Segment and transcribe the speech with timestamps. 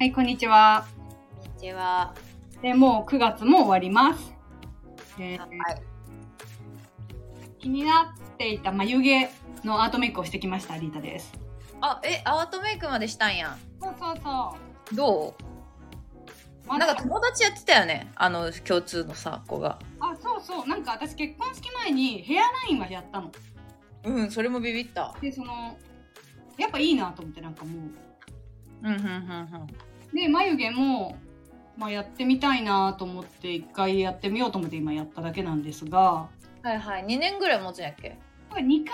[0.00, 0.86] はい、こんにちは。
[1.44, 2.14] こんにちは。
[2.62, 4.32] で、もう9月も終わります。
[5.18, 5.50] えーはい。
[7.58, 9.28] 気になっていた眉毛
[9.62, 11.34] のアートメイクをしてきました、リータです。
[11.82, 13.58] あ、え、アートメイクまでしたんや。
[13.78, 14.56] そうそうそ
[14.90, 14.94] う。
[14.94, 15.34] ど
[16.66, 16.78] う？
[16.78, 18.10] なんか友達やってたよね。
[18.14, 19.78] あの、共通のさ、子が。
[20.00, 20.66] あ、そうそう。
[20.66, 23.30] なんか私結婚式前にヘアラインはやったの。
[24.04, 25.14] うん、それもビビった。
[25.20, 25.76] で、その、
[26.56, 27.82] やっぱいいなと思って、なんかもう。
[28.82, 29.66] うん、うん、うん、うん。
[30.12, 31.16] で、眉毛も、
[31.76, 36.28] まあ、やってみたいなと思って、一回やってみようと思って今やっただけなんですが、
[36.62, 37.04] はいはい。
[37.06, 38.18] 2年ぐらい持つんやっけ？
[38.50, 38.84] これ2回やっ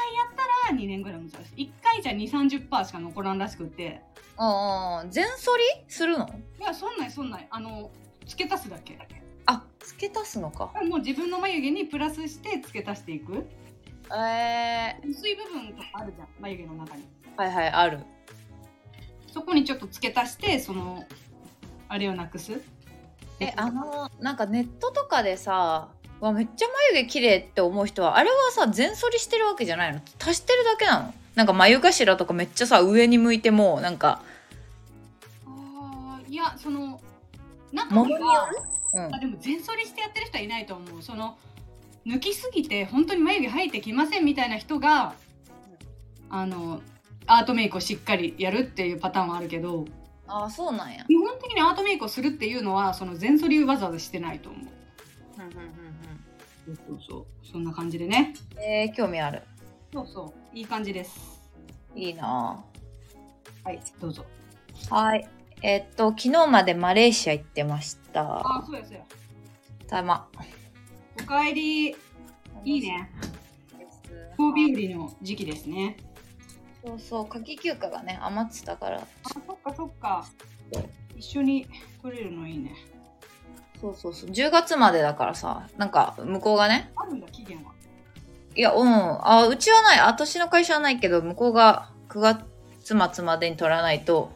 [0.69, 1.55] たら2年ぐらいもそうです。
[1.57, 4.03] 1回じゃ2、30%しか残らんらしくって、
[4.39, 5.11] うんうん。
[5.11, 6.29] 全剃りするの？
[6.61, 7.47] いや、そんないそんない。
[7.51, 7.91] あの、
[8.27, 8.99] 付け足すだけ。
[9.47, 10.71] あ、付け足すのか。
[10.89, 13.47] もう自分の眉毛にプラスして付け足していく。
[14.17, 17.03] え薄い部分とかあるじゃん、眉毛の中に。
[17.37, 17.99] ー、はいはい、ある。
[19.37, 21.05] そこにちょっと付け足して、その、
[21.91, 22.59] あれをなくす？
[23.39, 25.89] え、あの、なんかネットとかでさ、
[26.21, 30.01] わめっちゃ眉毛綺麗って思う人はあれはさ全剃りしてるわけじゃないの？
[30.19, 31.15] 足してるだけなの？
[31.35, 34.23] なんか眉頭とかめっちゃさ上に向いてもなんか
[35.47, 36.99] ああ、いや、その、
[37.75, 38.57] 中には、る？
[38.95, 41.03] うんあ、でも全剃りしてやってる人はいないと思う。
[41.03, 41.37] その、
[42.07, 45.13] 抜きすぎて本当に眉毛生えてきませんみたいな人が、
[46.31, 46.81] あの、
[47.27, 49.85] アートメイクをしっかりやるっていうパターンはあるけど、
[50.29, 54.63] ああそうなんや基本的にアートメイクをするっていうのは、その全剃りわざわざしてないと思う。
[55.39, 55.77] うんうんうん
[56.67, 57.47] そうそうそう。
[57.53, 58.35] そんな感じでね。
[58.57, 59.43] うんえー、興味ある
[59.93, 60.57] そうそう。
[60.57, 61.41] いい感じです。
[61.95, 62.63] いいな
[63.65, 64.25] はい、どうぞ。
[64.91, 65.29] ぁはい
[65.63, 69.01] えっと昨日までマレーシア行ってましたあ、そうやそうや。
[69.89, 70.29] たま
[71.21, 71.97] おかえり。
[72.65, 73.11] いいね。
[74.37, 75.97] 高日和の時期ですね。
[76.87, 80.25] そうそう夏季休暇がね余ってたからあ、そっかそっか。
[81.17, 81.67] 一緒に
[82.01, 82.77] 取れるのいいね。
[83.81, 87.73] そうそうそう10月までだからさなんか向こうがねあるんだ、期限は。
[88.55, 94.31] いやうんあうちはない私の会社はないけど向こうが9月末までに取らないと。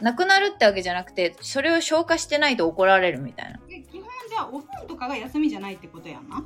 [0.00, 6.42] なくなるってわけじゃなくてそれを消化してないと怒られるみたいなえ基本じゃあ、お盆とかが休みじゃないってことやんな。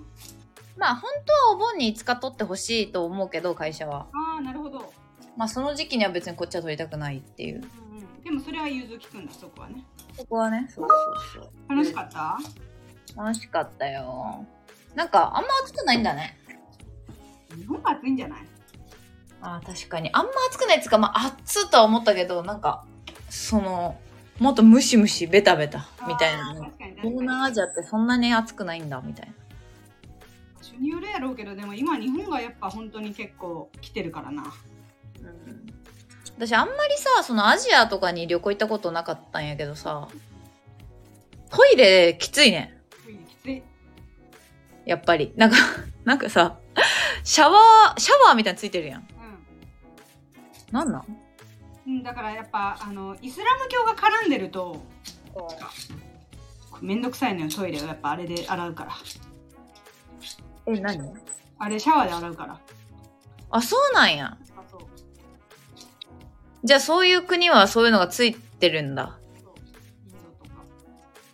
[0.77, 4.07] まあ本当はお盆に5日取ってほしいと思うけど会社は。
[4.13, 4.93] ああ、なるほど。
[5.37, 7.57] まあその時期には別にこっちは取りたくないっていう。
[7.57, 8.23] うんうん。
[8.23, 9.85] でもそれは融通きくんだ、そこはね。
[10.17, 10.67] そこはね。
[10.69, 12.39] そうそうそう楽しかった？
[13.17, 14.45] 楽しかったよ。
[14.95, 16.39] なんかあんま暑くないんだね。
[17.57, 18.39] 日本が暑いんじゃない？
[19.41, 20.11] あー確かに。
[20.13, 22.85] あんま暑くないっつうかまあ暑とは思ったけどなんか
[23.29, 23.97] その
[24.39, 26.55] もっとムシムシベタベタみたいな
[27.03, 29.35] 東南アジアってそんなに暑くないんだみたいな
[30.65, 34.45] 場所によるやろうけど、でも今日本がやっぱ本当に結構来てるからな。
[36.37, 40.09] 私あんまりさそのアジアとかに旅行行ったことなかったんやけどさ
[41.49, 42.81] トイレきついね。
[43.05, 43.63] トイレきつい。
[44.85, 45.33] やっぱり。
[45.37, 45.57] なんか
[46.05, 46.59] なんかさ
[47.23, 49.01] シャワーシャワーみたいについてるやん。
[49.01, 49.07] うん。
[50.73, 51.07] なんなん？
[51.87, 54.83] うん、だからやっぱあのイスラム教が絡んでると
[56.81, 57.87] めんどくさいのよトイレを。
[57.87, 58.93] やっぱあれで洗うから
[60.67, 61.15] え何？
[61.59, 62.61] あれシャワーで洗うから。
[63.51, 64.37] あそうなんや。
[64.57, 64.81] あそう
[66.65, 69.19] じゃあそういう国はそういうのがついてるんだ。
[69.43, 69.55] そう。
[70.07, 70.63] インドとか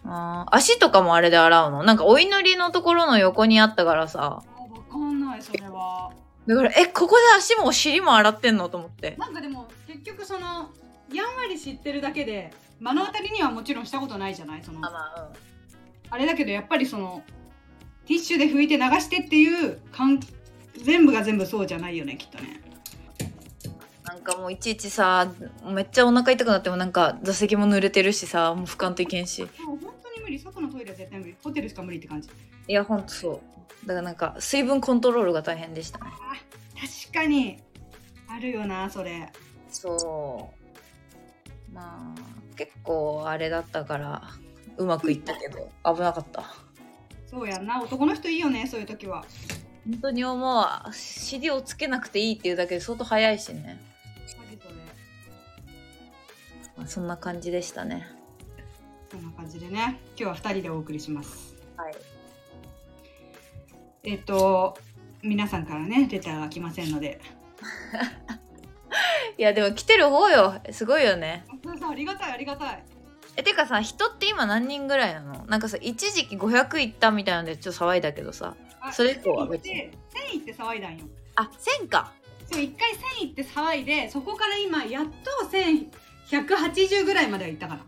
[0.05, 1.83] あー足とかもあれで洗うの？
[1.85, 4.43] なんかお祈りのところの横にあったからさ。
[4.45, 6.13] あわかんないそれは。
[6.47, 8.69] だからえここで足もお尻も洗ってんの？
[8.69, 9.17] と思って。
[9.19, 10.71] なんかでも結局その
[11.13, 14.63] やんわり知ってるだけで目の当たりにはもちろんしたことないじゃない？
[14.65, 17.23] そのあれだけどやっぱりその
[18.11, 19.79] ティッシュで拭いて流してっていう
[20.83, 22.61] 全部が全部そうじゃないよねきっとね。
[24.03, 25.33] なんかもういちいちさ
[25.65, 29.47] めっちゃお腹痛くなってもなんか座席も濡れてるしさもう俯瞰できんし。
[29.47, 30.41] でも本当に無理。
[30.41, 31.37] 外のトイレは絶対無理。
[31.41, 32.29] ホテルしか無理って感じ。
[32.67, 33.41] いやほんとそ
[33.85, 33.87] う。
[33.87, 36.07] だからなんか水分コントロールが大変でしたね。
[36.07, 36.35] あ
[36.75, 37.59] 確かに。
[38.29, 39.31] あるよなそれ。
[39.71, 40.53] そ
[41.71, 41.73] う。
[41.73, 44.23] まあ結構あれだったから
[44.79, 46.43] うまくいったけど危なかった
[47.31, 47.81] そうやんな。
[47.81, 49.25] 男の人いいよねそういう時は。
[49.87, 50.65] 本当に思う。
[50.93, 53.79] 尻をつけなくていいっていうだけで相当早いしね、
[54.17, 54.75] マジそれ。
[56.77, 58.09] まあ、そんな感じでしたね。
[59.11, 60.01] そんな感じでね。
[60.17, 61.55] 今日は2人でお送りします。
[61.77, 61.95] はい。
[64.03, 64.77] えっ、と
[65.23, 67.21] 皆さんからねレターが来ませんので。
[69.39, 70.61] いやでも来てる方よ。
[70.73, 71.45] すごいよね。
[71.63, 72.85] そうそうありがたいありがたい
[73.37, 75.47] えてかさ人って今何人ぐらいなの？
[75.47, 78.55] なんかさ一時期500いったみたいなんでちょっと騒いだけどさ。
[78.81, 79.77] あそれ以降は1000別に。
[79.81, 81.05] 行って1000行って騒いだんよ。
[81.37, 81.51] あ
[81.83, 82.13] 1000か。
[82.51, 85.89] そう一回1000行って騒いでそこから今やっと1100
[86.31, 87.81] 180ぐらいまではいったから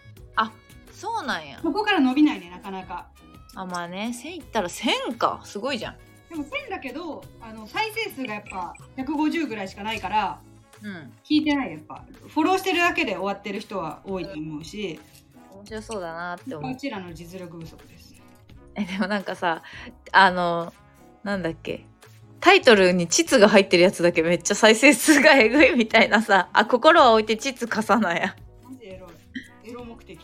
[0.93, 1.59] そうなんや。
[1.61, 3.09] ここから伸びないねなかなか。
[3.57, 5.41] あまあね1000いったら1000か。
[5.45, 5.97] すごいじゃん。
[6.31, 10.41] でも1000だけどあの再生数がやっぱ150ぐらいしかないから
[10.83, 11.13] うん。
[11.25, 11.73] 聞いてない。
[11.73, 15.01] やっぱフォローしてるだけで終わってる人は多いと思うし
[15.63, 16.73] 面白そうだなって思う。
[16.73, 18.15] うちらの実力不足です
[18.75, 19.63] えでもなんかさ
[20.11, 20.73] あの
[21.23, 21.87] なんだっけ。
[22.41, 28.35] タイトルに膣が入ってるやつだけめっちゃ再生数がえぐいみたいなさあ心は置いて膣貸さないや。
[28.65, 29.07] マジエロ
[29.65, 29.71] い。
[29.71, 30.19] エロ目的。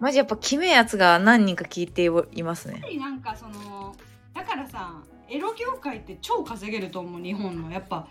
[0.00, 2.74] マジやっぱ決めやつが何人か聞いていますね。
[2.74, 3.94] やっぱりなんかその
[4.32, 7.70] だからさエロ業界って超稼げると思う日本の。
[7.70, 8.08] やっぱ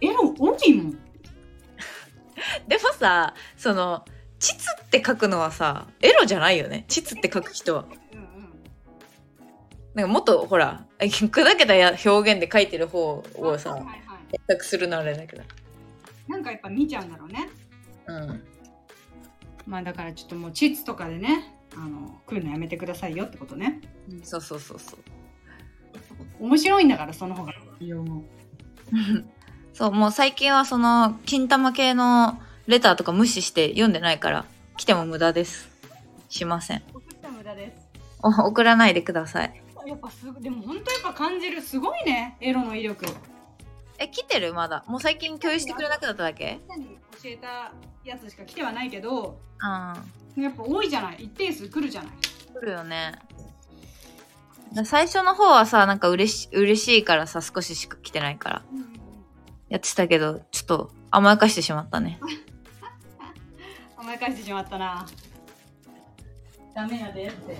[0.00, 0.90] エロ多いもん。
[2.66, 4.04] でもさその
[4.38, 7.84] 膣って書くのはさエロじゃないよね膣って書く人は。
[8.12, 8.26] うんうん。
[9.94, 13.78] なんかもっとほら砕けたや表現で書いてる方をさ
[14.30, 15.42] 選択するのはあれだけど。
[16.28, 17.48] なんかやっぱ見ちゃうんだろうね。
[18.06, 18.42] うん。
[19.66, 23.80] まあだからちょっともうチッツとかでねあの来るのやめてくださいよってことね。
[24.22, 24.98] そうそうそうそう。
[26.40, 27.52] 面白いんだからその方が。
[29.72, 34.44] そうもう最近はその金玉系のレターとか無視して読んでないから
[34.76, 35.70] 来ても無駄です。
[36.28, 36.82] しません。
[36.92, 37.88] 送った無駄です。
[38.22, 39.62] お送らないでください。
[39.86, 42.36] やっぱすでも本当やっぱ感じるすごいね。
[42.42, 43.06] エロの威力。
[43.98, 44.52] え来てる？
[44.52, 44.84] まだ。
[44.86, 46.60] もう最近共有してくれなくなっただけ？
[47.22, 47.72] 教えた
[48.04, 49.96] やつしか来てはないけどあ
[50.36, 51.24] あやっぱ多いじゃない？
[51.24, 52.12] 一定数来るじゃない？
[52.52, 53.18] 来るよね。
[54.74, 58.62] だ最初の方はさなんか嬉し嬉しいからさ少ししか来てないから。
[59.70, 62.20] やってたけどちょっと甘やかしてしまったね
[64.08, 65.06] 甘やかしてしまったな。
[66.74, 67.58] ダメやでって。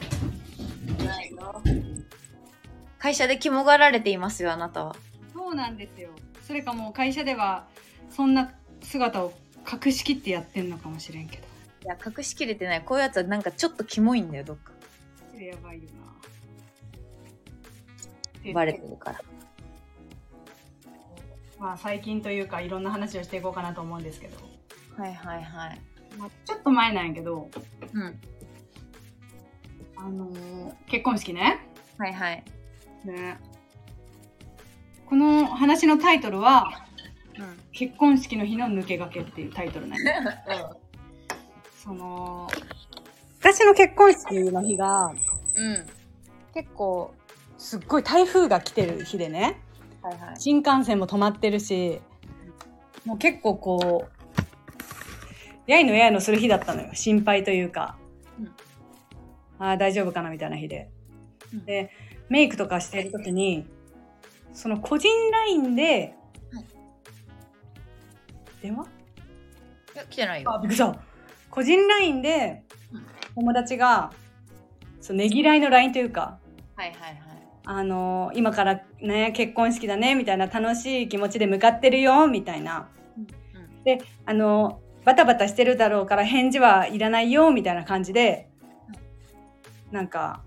[2.98, 4.96] 会社で肝がられていますよあなたは。
[5.34, 6.08] そうなんですよ。
[6.42, 7.66] それかもう会社では
[8.08, 8.50] そんな
[8.80, 9.34] 姿を
[9.70, 11.42] 隠しきってやってんのかもしれんけど。
[11.84, 12.82] いや隠しきれてない。
[12.82, 14.72] こういうやつはなんかちょっとキモいんだよどっか。
[15.30, 15.90] それやばいよ
[18.46, 18.54] な。
[18.54, 19.20] バレてるから。
[21.58, 24.38] まあ最近というかいろんな話をしていこうかなと思うんですけど、
[24.96, 25.44] はいはいはい。
[25.44, 25.76] まあ、
[26.44, 27.48] ちょっと前なんやけど
[27.94, 28.20] うん。
[29.96, 31.66] あのー結婚式ね。
[31.98, 32.44] はいはい。
[33.04, 33.38] ね
[35.06, 36.84] この話のタイトルは
[37.38, 40.14] うん「結婚式の日の抜け駆け」っていうタイトルなんや。
[41.76, 42.48] その
[43.40, 45.12] 私の結婚式の日が
[45.56, 45.86] うん。
[46.54, 47.14] 結構
[47.56, 49.60] すっごい台風が来てる日でね。
[50.02, 50.36] はいはい。
[50.38, 52.00] 新幹線も止まってるし
[53.04, 54.17] もう結構こう
[55.68, 56.88] やいのやいのする日だったのよ。
[56.94, 57.96] 心配というか、
[58.40, 58.46] うん。
[59.58, 60.90] ああ大丈夫かなみたいな日で、
[61.52, 61.64] うん。
[61.64, 61.90] で
[62.28, 63.66] メイクとかしてる時に
[64.52, 66.14] その個人 LINE で、
[66.52, 66.64] はい。
[68.62, 68.84] 電話？
[69.94, 70.54] いや来てないよ。
[70.54, 70.98] あびっくりした。
[71.50, 73.06] 個人 LINE でうん。
[73.34, 74.10] 友達が
[75.00, 76.38] そうねぎらいの LINE というか
[76.76, 77.18] はいはいはい。
[77.70, 82.88] あの今からね結婚式だねみたいな楽しい気持ちで向かってるよみたいな。
[83.84, 88.50] であのバタバタしてるだろうから返事はいらないよみたいな感じで
[89.90, 90.42] なんか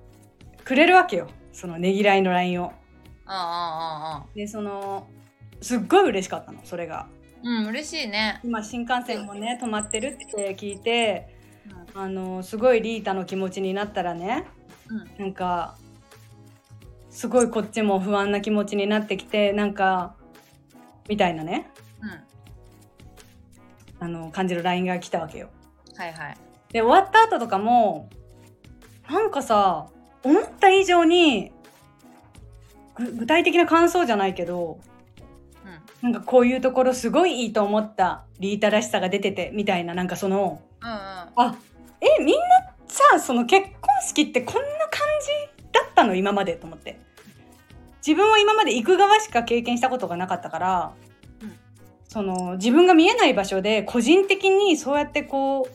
[0.63, 1.29] くれるわけよ。
[1.51, 2.73] そのねぎらいの LINE を。
[3.25, 4.25] ああああああ。
[4.35, 5.07] でその
[5.61, 7.07] すっごい嬉しかったのそれが。
[7.41, 8.39] うん嬉しいね。
[8.43, 11.35] 今新幹線もね止まってるって聞いて
[11.95, 14.45] あのすごいリータの気持ちになったらね
[14.89, 15.23] うん。
[15.23, 15.75] なんか
[17.09, 20.13] すごいこっちも不安な気持ちになってきてなんか
[21.09, 21.71] みたいなね。
[21.75, 21.90] うん
[24.01, 25.49] あの感じる LINE が来たわけよ。
[25.95, 26.37] はいはい。
[26.73, 28.09] で終わった後とかも
[29.07, 29.87] なんかさ
[30.23, 31.51] 思った以上に
[32.95, 34.79] ぐ具体的な感想じゃないけど
[36.03, 36.11] うん。
[36.11, 40.95] なんかこういうところすごいいいと思ったリータらしさが出ててみたいななんかそのうんうん。
[40.95, 41.55] あ
[42.01, 42.41] えみんな
[42.87, 43.71] さその結婚
[44.07, 45.07] 式ってこんな感
[45.61, 46.99] じだったの今までと思って
[48.05, 51.10] 自分は今まで行く側しか経験したことがなかったから、うん
[52.11, 55.69] その自分が見えない場所で個人的にそうやってこう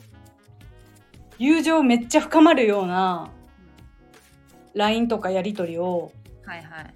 [1.39, 3.31] 友情めっちゃ深まるような
[4.75, 6.11] LINE とかやり取りを
[6.45, 6.93] はいはい。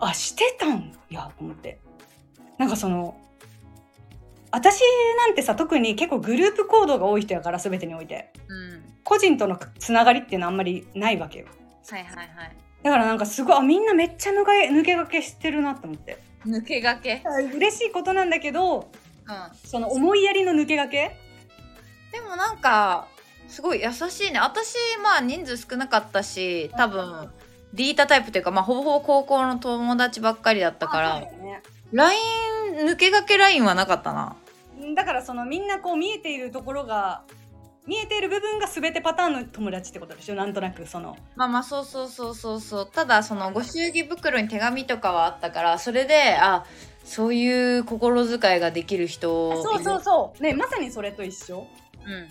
[0.00, 0.92] あしてたん？
[1.08, 1.78] やと思って。
[2.58, 3.16] なんかその
[4.50, 4.80] 私
[5.18, 8.32] なんてさ特に結構グループ行動が多い人やから全てにおいて。
[8.48, 8.82] うん。
[9.04, 11.46] 個人とのつながりっていうのはあんまりないわけよ。
[11.88, 12.56] はいはいはい。
[12.82, 17.28] だからなんかすごいあみんなめっちゃ抜け抜け駆けしてるなと思って抜け駆け。
[17.56, 19.68] 嬉しいことなんだけどうん。
[19.68, 21.16] その思いやりの抜け駆け？
[22.12, 23.08] でもなんか
[23.48, 24.40] すごい優しいね。
[24.40, 27.30] 私まあ人数少なかったし多分
[27.74, 31.22] リータタイプっていうかまあほぼほぼ高校の友達ばっかりだったから
[31.92, 32.20] LINE
[32.86, 34.36] 抜け駆け LINE はなかったな。
[34.94, 37.22] だからそのみんなこう見えているところが
[37.88, 40.34] 見えている部分が全てパターンの友達ってことでしょ？
[40.34, 41.16] なんとなくその。
[41.36, 42.90] まあまあそうそうそうそうそう。
[42.92, 46.66] ただそのご祝儀袋に手紙とかはあったからそれであ
[47.02, 50.42] そういう心遣いができる人そうそうそう。
[50.42, 51.66] ねまさにそれと一緒。
[52.04, 52.28] うんうん。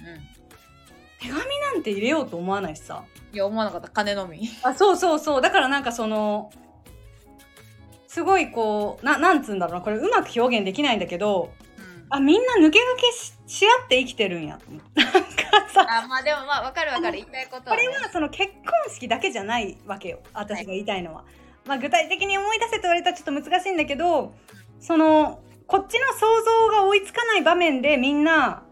[1.20, 3.04] 手紙なんて入れようと思わないしさ。
[3.34, 3.90] いや思わなかった。
[3.90, 4.48] 金のみ。
[4.62, 5.42] あそうそうそう。
[5.42, 6.52] だからなんかその
[8.08, 9.82] すごいこうななんつうんだろうな。
[9.82, 11.52] これうまく表現できないんだけど
[12.10, 15.02] あみんな抜け駆けしし合って生きてるんやと思って
[15.76, 17.18] あまあでもまあわかるわかる。
[17.18, 20.20] 言いたいことは、ね、これはその結婚式だけじゃないわけよ。
[20.34, 21.24] 私が言いたいのは、
[21.66, 24.34] まあ具体的に思い出せと言われたらちょっと難しいんだけど
[24.80, 28.64] そのこっちの想像が追いつかない場面でみんな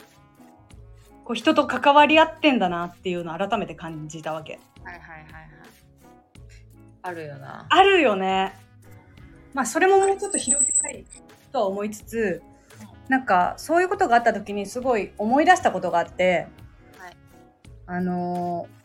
[1.25, 4.59] こう人と関わり合ってんだなっていうのを改めて感じたわけ。
[4.83, 5.49] はいはいはいはい。
[7.01, 7.65] あるよな。
[7.69, 8.53] あるよね。
[9.53, 11.05] まあそれももうちょっと広げたい
[11.51, 12.41] とは思いつつ
[13.07, 16.47] なんかそういうことがあった時にすごい思い出したことがあって、はい
[17.87, 18.75] あのー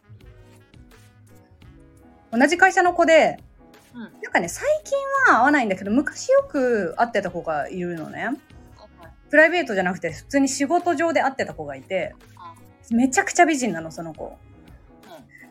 [2.33, 3.40] 同じ会社の子で、
[3.92, 4.00] うん。
[4.02, 8.28] なんかね最近は会わないんだけど昔よく会ってた子がいるのね。
[9.30, 12.14] プライベートじゃなくて普通に仕事上で会ってた子がいて
[12.90, 14.37] めちゃくちゃ美人なのその子。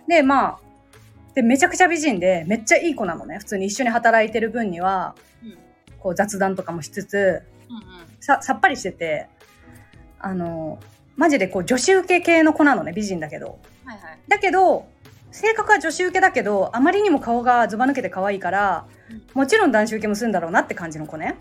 [0.07, 0.59] でまあ
[1.35, 3.39] でめちゃくちゃ美人でめっちゃいい子なのね。
[3.39, 5.57] 普通に一緒に働いてる分には、うん。
[5.99, 7.83] こう雑談とかもしつつうんうん。
[8.21, 9.27] ささっぱりしてて
[10.17, 10.79] あの
[11.19, 13.59] マジでこう女子受け系の子なのね美人だけど。
[13.83, 14.19] はいはい。
[14.29, 14.87] だけど
[15.31, 19.23] 性格は女子受けだけどあまりにも顔がずば抜けて可愛いからうん。
[19.33, 21.35] もちろん男子受けもするんだろうなって感じの子ね。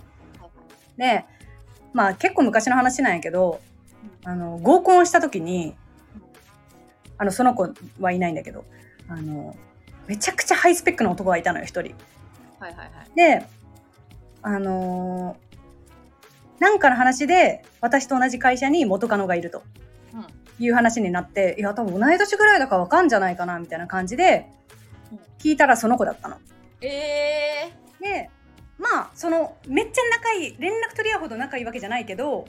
[0.96, 1.24] で
[1.92, 3.60] まあ結構昔の話なんやけど
[4.24, 5.76] あの合コンをした時に
[7.16, 8.64] あのその子はいないんだけど
[9.08, 9.54] あの
[10.08, 11.94] めちゃくちゃハイスペックな男がいたのよ一人。
[12.58, 12.90] はいはいはい。
[13.14, 13.46] で
[14.42, 15.47] あのー
[16.60, 19.62] なんかの話で私と同じ会社に元カノがいると。
[20.14, 20.26] うん。
[20.60, 24.50] いう話になっていや多分同い年ぐらいだからわかんじゃないかなみたいな感じで
[25.12, 25.18] うん。
[25.38, 26.36] 聞いたらその子だったの。
[26.80, 28.30] えで
[28.78, 32.46] まあそのめっちゃ仲いい連絡取り合うほど仲いいわけじゃないけど、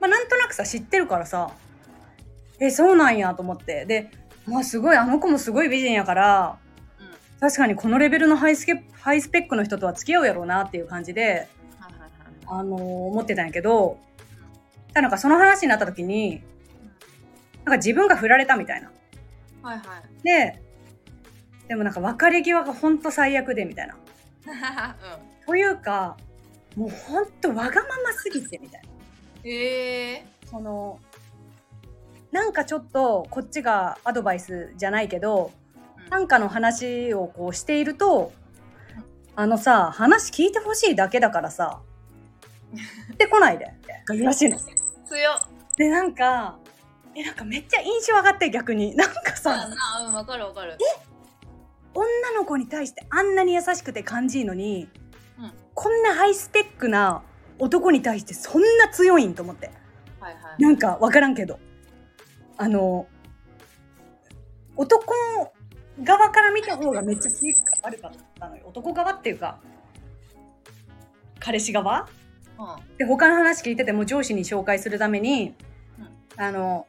[0.00, 1.50] まあ、なんとなくさ知ってるからさ
[2.60, 3.86] えそうなんやと思って。
[3.86, 4.10] で
[4.46, 7.40] まあすごいあの子もすごい美人やからー、うん。
[7.40, 11.48] 確かにこのレベルのハイスケハイスペックの人とは付き合うやろうなっていう感じで、
[12.50, 13.98] あのー思ってたんやけど
[14.94, 16.42] なんかその話になった時に
[17.58, 18.90] なんか自分が振られたみたいな。
[19.62, 20.60] はいはいで
[21.68, 23.94] でもなんか別れ際がほんと最悪でみたいな。
[23.94, 23.98] う
[25.46, 26.16] というか
[26.76, 28.88] もうほんとわがまますぎてみたいな。
[28.88, 28.92] ん
[29.44, 30.98] ええその
[32.32, 38.32] なんかちょっとこっちがアドバイスじゃないけどうんなんかの話をこうしていると
[39.36, 41.80] あのさ話聞いてほしいだけだからさ
[43.12, 43.64] ってこないで。
[43.64, 44.58] って言うらしいの。
[44.58, 44.68] 強っ。
[45.76, 46.58] でなんか
[47.14, 48.94] えなんかめっちゃ印象上がって逆に。
[48.94, 49.52] なんかさ。
[49.52, 50.76] あうんわかるわかる。
[51.94, 54.88] 女の子に対してあんなに優しくて感じいいのに、
[55.38, 55.52] うん。
[55.74, 57.22] こんなハイスペックな
[57.58, 59.70] 男に対してそんな強いんと思って。
[60.20, 60.62] はいはい。
[60.62, 61.58] なんか分からんけど。
[62.60, 63.06] あの
[64.76, 65.14] 男
[66.02, 68.62] 側から見た方がめっちゃ性格が悪かったのよ。
[68.66, 69.58] 男側っていうか
[71.40, 72.06] 彼氏側うん
[72.96, 75.54] で他の話聞いてても上司に紹介するために、
[76.36, 76.86] あの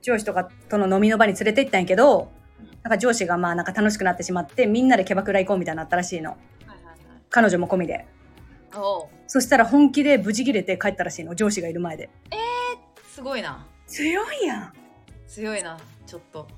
[0.00, 2.66] 上司とかとの飲みの場に連れて行ったんやけど、うん。
[2.82, 6.30] なんか上司がまあなんか楽しくなってしまってみんなでキャバクラ行こうみたいになったらしいの。
[6.30, 6.96] はいはいはい。
[7.30, 8.06] 彼女も込みで。
[9.26, 12.08] そしたら本気でブチ切れて帰ったらしいの上司がいる前で。
[13.06, 13.66] すごいな。
[13.86, 14.72] 強いやん。
[15.28, 16.48] 強いなちょっと。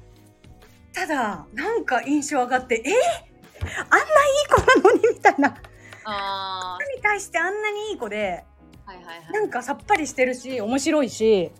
[0.93, 2.93] ただなんか印象上がってえ
[3.61, 4.09] あんない
[4.45, 5.55] い子なのにみたいな
[6.05, 9.33] あに対してあんなにいい子でーはいはいはい。
[9.33, 11.51] なんかさっぱりしてるし面白いし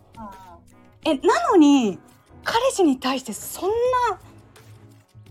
[1.05, 1.99] うんえなのに
[2.43, 4.19] 彼氏に対してそんな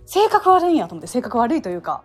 [0.06, 2.02] 性格悪いんやと思って性格悪いというか。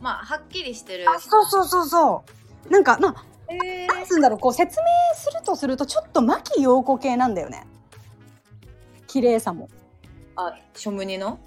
[0.00, 1.08] まあはっきりしてる。
[1.08, 2.24] あそうそうそうそ
[2.68, 2.70] う。
[2.72, 7.66] なんかまあえなんつうんだろうこう説明するとするとちょっと牧陽子系なんだよね。
[9.06, 9.68] 綺麗さも。
[10.36, 11.38] あショムニの？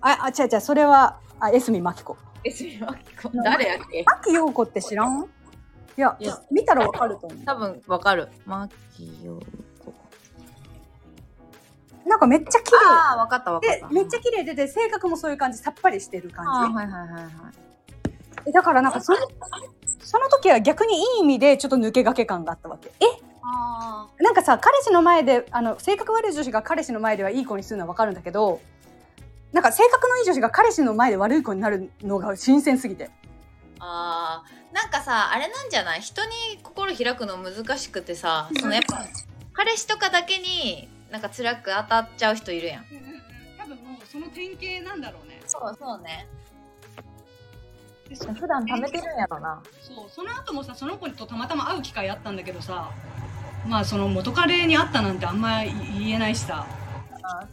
[0.00, 3.42] ああ違う違うそれはあ江角真紀子えすみません。
[3.42, 4.02] 誰やっけ？
[4.04, 5.24] 牧陽子って知らん？
[5.96, 6.40] いやいや。
[6.50, 7.38] 見たらわかると思う。
[7.44, 8.28] 多分わかる。
[8.46, 9.40] マキヨ
[9.84, 9.92] コ
[12.06, 13.86] なんかめっちゃ綺ああわかったわかった。
[13.86, 17.30] 麗でめっちゃ綺麗でで性格もそういう感じさっぱりしてるあ感ーはいはいはいはい
[18.02, 18.08] じ
[18.46, 19.18] えだからなんかその
[20.02, 22.90] その時は逆にいい意味でちょっと抜け駆け感があったわけ。
[23.00, 23.04] え？
[23.42, 28.60] あなんかさ彼氏の前であの性格悪い女子が彼氏の前ではいい子にするのは分かるんだけど
[29.52, 33.06] なんか性格のいい女子が彼氏の前で悪い子になるのが新鮮すぎて。
[33.06, 33.08] ー
[33.80, 36.00] あーなんかさあれなんじゃない？
[36.00, 36.30] 人に
[36.62, 39.04] 心開くの難しくてさそのやっぱ
[39.52, 42.84] 彼氏とかだけになんか辛く当たっちゃう人いるやん。
[43.58, 45.40] 多分もうその典型なんだろうね。
[45.46, 46.28] そうそうね。
[48.38, 49.62] 普段貯めてるんやろな。
[49.80, 52.90] そうその後もさその子とたまたま会う機会あったんだけどさ
[53.66, 56.66] まあその元彼に会ったなんてあんま言えないしさ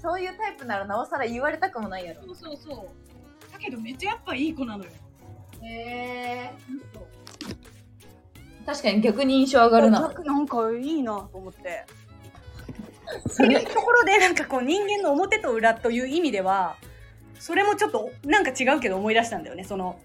[0.01, 2.21] そういうタイプならなおさら言われたくもないやろ。
[2.27, 3.51] そうそうそう。
[3.51, 4.89] だけどめっちゃやっぱいい子なのよ。
[5.61, 6.53] へえ
[8.65, 10.01] 確かに逆に印象上がるな。
[10.01, 11.85] なんかいいなと思って。
[13.29, 16.75] そういうところでなんかこう人間の表と裏という意味では
[17.39, 19.63] それもちょっとなんか違うけど思い出したんだよね。
[19.63, 19.97] その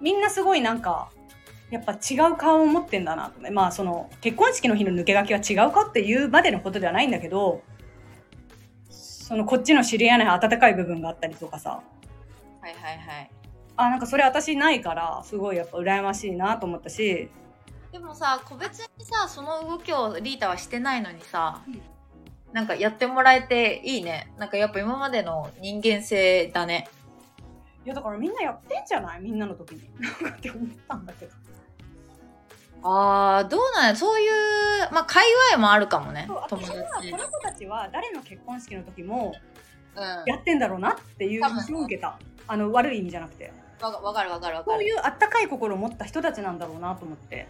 [0.00, 1.10] みんなすごいなんか
[1.70, 3.40] やっぱ違う顔を持ってんだなと。
[3.40, 7.62] ねまあその結婚式の日の抜け書きは違うかっていうまでのことではないんだけど
[9.26, 11.82] そのこっちの知り合いない温かい部分があったりとかさ。
[12.60, 13.30] はいはいはい。
[13.76, 17.28] あなんかそれ私ないからすごいやっぱ羨ましいなと思ったし。
[17.90, 21.82] でもさ個別にさその動きをリータはしてないのにさ、うん。
[22.52, 24.32] なんかやってもらえていいね。
[24.38, 26.88] なんかやっぱ今までの人間性だね。
[27.84, 29.22] いやだからみんなやってんじゃない？
[29.22, 29.90] みんなの時に。
[29.98, 31.32] なんかって思ったんだけど
[32.82, 34.32] あーどうなんやそういう
[34.92, 36.70] まあ界隈もあるかもね友達。
[37.10, 39.34] この子たちは誰の結婚式の時も
[39.96, 40.02] うん。
[40.26, 42.18] やってんだろうなっていう印象を受けた。
[42.46, 43.52] あの悪い意味じゃなくて。
[43.82, 44.64] わかるわかるわかる。
[44.64, 47.48] こういうあったかい心を持った人たちなんだろうなと思って。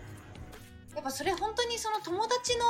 [0.94, 2.64] やっぱそれ本当にその友達の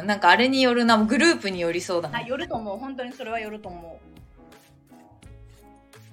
[0.00, 2.78] うんなんかあれによるなグループによりそうだあねよると思う。
[2.78, 4.00] 本当にそれはよると思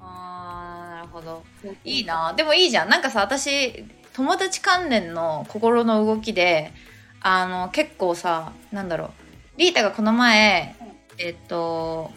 [0.01, 1.43] あーなるほど。
[1.63, 1.75] う。
[1.84, 2.34] いいな。
[2.36, 2.89] でもいいじゃん。
[2.89, 6.72] なんかさ私友達関連の心の動きで
[7.19, 9.10] あの結構さなんだろう。
[9.57, 12.12] リータがこの前うんえっと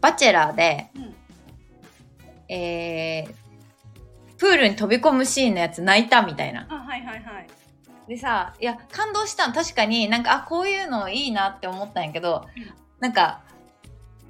[0.00, 1.14] バチェラーでうん。
[2.48, 6.66] えー、プールに飛び込むシーンのやつ泣いたみたいな。
[6.68, 7.46] あはいはいはい。
[8.08, 9.54] でさいや感動したの。
[9.54, 12.72] 確かになんかあこういうのいいなって思ったんやけど、うん。
[12.98, 13.42] なんか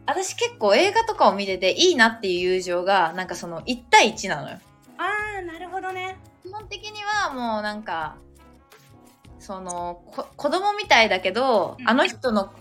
[0.04, 4.58] 私結構映画とかを見てていいなっていう友情がなんかその1対1なのよ
[4.98, 6.18] ああなるほどね。
[6.42, 8.16] 基本的にはもうなんか
[9.38, 11.88] そのこ子供みたいだけど、うん。
[11.88, 12.52] あの人の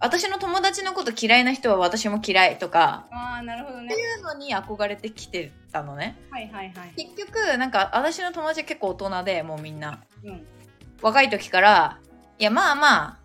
[0.00, 3.06] 私の友達のこと嫌いな人は私も嫌いとか。
[3.10, 3.92] ああなるほどね。
[3.92, 6.18] っていうのに憧れてきてたのね。
[6.30, 6.92] はいはいはい。
[6.96, 10.00] 結局なんか私の友達は結構大人でもうみんな。
[10.24, 10.46] うん。
[11.02, 11.98] 若い時から
[12.38, 13.18] いやまあまあ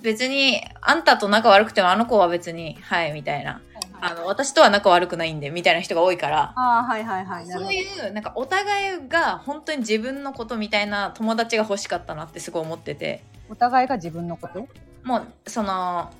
[0.00, 3.60] 別にあんたと仲悪くてもあの子は別にはいみたいな
[4.04, 6.52] あの私とは仲悪くないんでみたいな人が多いから。
[6.56, 13.22] ああはいはいはいそういうなんかお互いが本当に自分のことみたいな友達が欲しかったなってすごい思ってて。
[13.48, 14.66] お互いが自分のこと？
[15.04, 16.10] もうその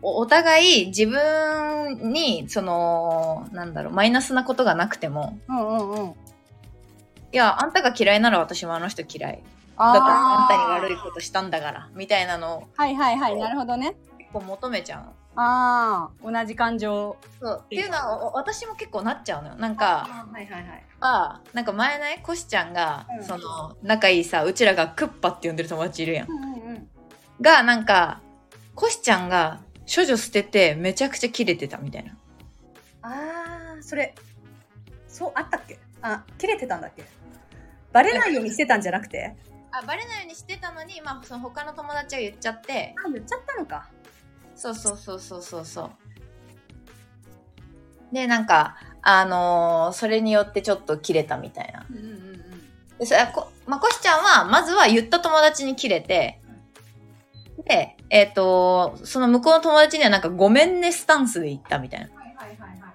[0.00, 5.38] おお互い自分にそのなんだろうマイナスなことがなくても。
[5.48, 6.08] うんうんうん。
[6.10, 6.14] い
[7.36, 9.42] やあんたが嫌いなら私もあの人嫌い。
[9.78, 13.94] だあからあんたにー悪いことしたんだからみたいなのをはいはいはいなるほどね。
[14.18, 15.12] 結構求めちゃうの。
[15.34, 17.16] ああ同じ感情。
[17.40, 19.56] そうっていうのはお私も結構なっちゃうのよ。
[19.56, 20.84] なんかはいはいはい。
[21.00, 23.24] あなんか前ねコシちゃんが、うん。
[23.24, 26.30] その仲いいさうちらがクッパって呼んでる友達いるやん。
[26.30, 26.88] うんうんうん。
[27.40, 28.20] がなんか
[28.74, 29.60] コシちゃんが
[29.94, 32.16] 処女捨ててめちゃくちゃキレてたみたいな。
[33.02, 34.14] ああそれ。
[35.08, 35.78] そうあったっけ？
[36.02, 37.04] あ切れてたんだっけ？
[37.92, 39.34] バレないようにしてたんじゃなくて？
[39.70, 42.94] あバレないようにしてたのに、まあ、その他の友達が言っちゃって。
[43.04, 43.88] あ言っちゃったのか
[44.62, 45.90] そうそうそうそうそうそう。
[48.14, 51.84] でなんかあのーそれによってちょっとキレたみたいな。
[51.90, 52.32] うんうんうん
[52.98, 56.40] でそれこ、まあ、コシちゃんはまずは言った友達にキレて
[57.66, 62.06] でえっ、とその向こうの友達にはなんかごめんねスタンスで言ったみたいな。
[62.14, 62.92] はいはいはいは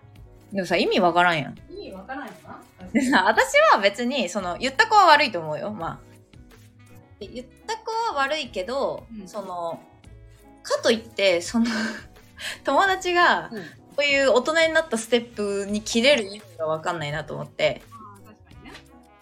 [0.54, 1.56] でもさ意味わからんやん。
[1.70, 2.62] い意味わからないのか
[2.94, 6.00] でさ私は別にその言った子は悪いと思うよまあ。
[7.20, 9.28] で言った子は悪いけど、うん。
[9.28, 9.82] その
[10.68, 11.66] かといってその
[12.64, 13.64] 友達がうん。
[13.98, 17.82] こういう大人になったステップに切れる意味がわかんないなと思って。
[17.92, 18.74] あー確かにね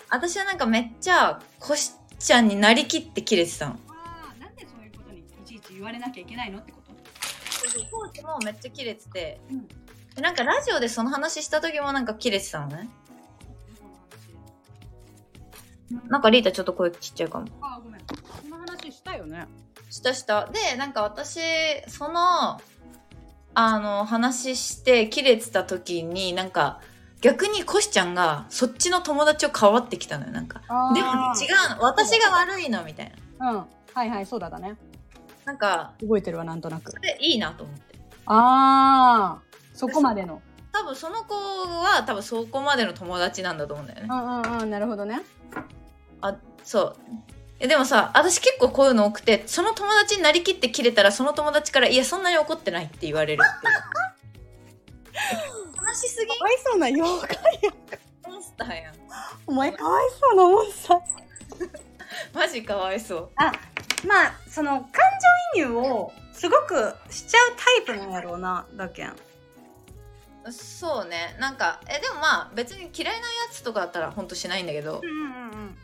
[0.10, 3.80] 私はなんかめっちゃコシちゃんになりきって切れてたの。
[4.38, 6.92] なんでそういうことにいちいち言われなきゃいけないのってこと？
[7.90, 9.66] コーチもめっちゃ切れてて、うん。
[9.68, 12.90] でなんかラジオでその話した時もなんか切れてたのね。
[16.10, 17.48] なんかリータちょっと声ちっちゃいかも。
[17.62, 18.02] あーごめん。
[18.42, 19.46] その話したよね
[19.96, 21.40] したしたでなんか私
[21.88, 22.60] その
[23.54, 26.82] あの話して切れてた時になんか
[27.22, 30.60] 逆にコシちゃんがそっちの友達を変わってきたのよなんか。
[30.94, 31.82] でも違うの。
[31.82, 33.52] 私が悪いのみたいな。
[33.52, 33.66] うん。
[33.94, 34.76] はいはいそうだったね。
[35.46, 36.92] なんか動いてるわなんとなく。
[36.92, 37.96] それいいなと思って。
[38.26, 39.42] ああ
[39.74, 40.42] そこまでの。
[40.74, 44.08] 多分その子は多分そこまでの友達なんだと思うんだよね。
[44.12, 45.22] うんうんうんなるほどね。
[46.20, 46.96] あそう
[47.60, 53.96] えでもさ私結構こういうの多くてその友達になりきって切れたらその友達から「いやそんなに怒ってない」って言われるっていう。
[55.88, 56.28] 悲しすぎ。
[56.28, 57.72] かわいそうな妖怪や
[58.28, 58.96] モンスターやん。
[59.48, 61.00] お前かわいそうなモンスター
[62.34, 63.32] マジかわいそう。
[64.06, 64.92] まあその感
[65.56, 69.16] 情移入をすごくしちゃうタイプなんやろうなだけん。
[70.52, 71.36] そうね。
[71.40, 75.02] なんかえでもまあ別に嫌いなやつとかだったらほんとしないんだけど。
[75.02, 75.78] うんうんうん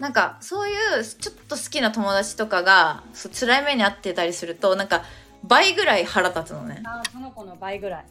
[0.00, 5.02] なんかそういうちょっと好きな友達とかがそう辛い目に遭ってたりするとなんか
[5.42, 6.82] 倍ぐらい腹立つのね。
[6.84, 8.04] あーその子の倍ぐらい。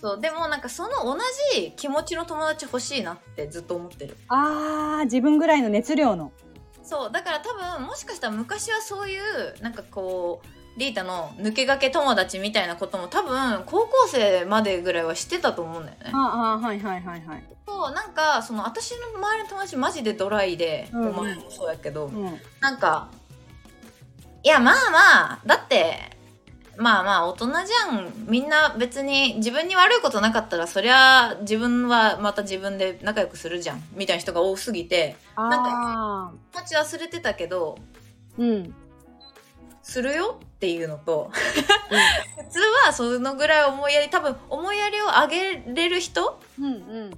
[0.00, 1.18] そうでもなんかその同
[1.54, 4.16] じ気持ちの友達欲しいなってずっと思ってる。
[4.28, 6.32] あー自分ぐらいの熱量の。
[6.82, 16.10] そうだから多分もしかしたら昔はそういうなんかこうリータの抜け駆け友達みたいなことも多分高校生までぐらいはしてたと思うんだよね。
[16.12, 17.44] ああはいはいはいはい
[17.80, 21.08] そうなんかその私の周りの友達マジでドライで、うん。
[21.08, 22.38] お前もそうやけど、うん。
[22.60, 23.08] なんか
[24.42, 25.98] いやまあまあだって
[26.76, 28.12] まあまあ大人じゃん。
[28.26, 33.82] みんな別に自分に悪いことなかったらそりゃ自分はまた自分で仲良くするじゃん。
[33.94, 38.74] みたいな人が多すぎてなんあ気持ち忘れてたけどーうん。
[39.82, 40.38] するよ？
[40.38, 41.30] っていうのと
[42.44, 46.68] 普通はそのぐらい思いやり多分思いやりをあげれる人うんう
[47.06, 47.10] ん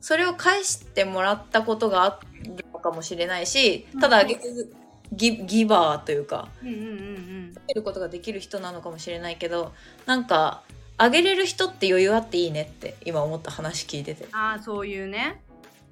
[0.00, 4.72] それを返してもらったことがあるのかもしれないしただあげず
[5.12, 9.72] ギギバーというかうんうんうん得ることができる人なのかもしれないけど
[10.06, 10.62] なんか
[10.96, 14.26] あげれる人って余裕あっていいねって今思った話聞いてて。
[14.32, 15.40] ああそういうね。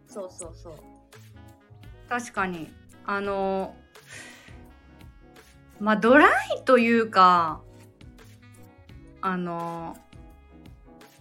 [0.08, 0.74] そうそうそう。
[2.08, 2.68] 確かに。
[3.04, 3.76] あの
[5.78, 7.60] まあドライというか
[9.20, 9.96] あの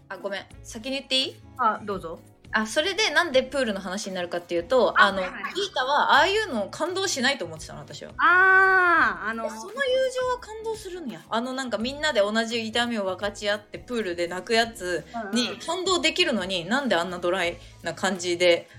[0.09, 0.45] あごめん。
[0.63, 1.35] 先に言っていい？
[1.57, 2.19] あどうぞ
[2.57, 5.29] あそれでなんでプールの話になるかっていうとあの、ギー
[5.75, 8.11] タはああいうの感動しないと思ってたの私は。
[8.17, 11.19] あああのえその友情は感動するんや。
[11.29, 18.69] あのなんかみんなで同じ痛みを分かち合ってプールで泣くやつに感動できるのになんであんなドライな感じで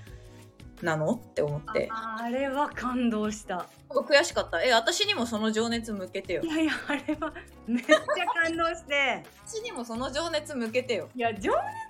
[0.80, 1.88] なのって思って。
[1.92, 3.66] ああれは感動した。
[3.90, 4.62] 悔しかった。
[4.62, 6.42] え私にもその情熱向けてよ。
[6.42, 7.30] いやいやあれは
[7.66, 7.96] めっちゃ
[8.42, 9.22] 感動して。
[9.46, 11.10] 私にもその情熱向けてよ。
[11.14, 11.85] いや情熱す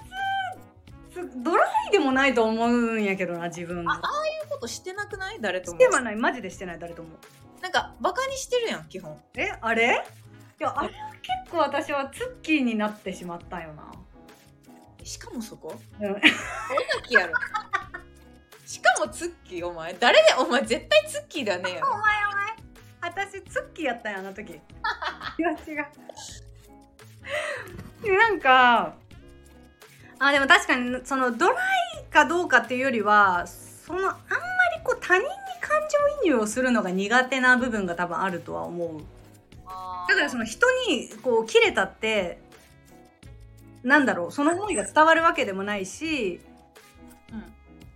[1.37, 5.39] ドライでもないと思うんやけどな自分がそういうことしてなくない？
[5.41, 5.81] 誰とも。
[5.81, 6.17] してはない。
[6.17, 7.11] マジでしてない誰とも。
[7.63, 9.19] なんかバカにしてるやん基本。
[9.35, 10.05] えあれ？
[10.59, 13.93] いやあれは結構私はツッキーになってしまったよな。
[15.05, 15.79] しかもそこ？
[16.01, 16.13] うん。
[16.15, 16.21] 大
[17.03, 17.35] 崎やろ。
[18.67, 19.95] しかもツッキーお前。
[19.95, 21.89] 誰でお前絶対ツッキーだねやろ。
[21.89, 22.47] お前お前。
[23.03, 24.53] 私ツッキーやったんやあの時。
[24.53, 24.61] い
[25.39, 25.87] や違う
[28.03, 28.95] でなんか
[30.19, 35.29] あでも確かにそのドライかどうかっていうよりはそのあんまりこう他人に
[35.61, 35.81] 感
[36.23, 39.03] 情移入をするのが苦手な部分が多分あるとは思う。
[40.09, 42.41] だからその人にこう切れたって
[43.83, 46.41] なんだろうその思いが伝わるわけでもないし
[47.33, 47.45] うん。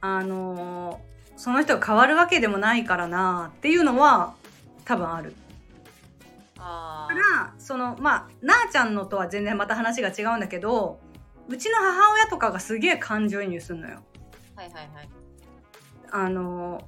[0.00, 4.34] あのーその人が変わるわけでもないからなっていうのは
[4.84, 5.34] 多分ある。
[6.58, 7.14] あー。
[7.14, 11.00] からそのまあなあちゃんのとは全然また話が違うんだけど
[11.48, 14.02] うちの母親とかがすげえ感情移入するのよ。
[14.56, 15.08] はいはいはい。
[16.12, 16.84] あのー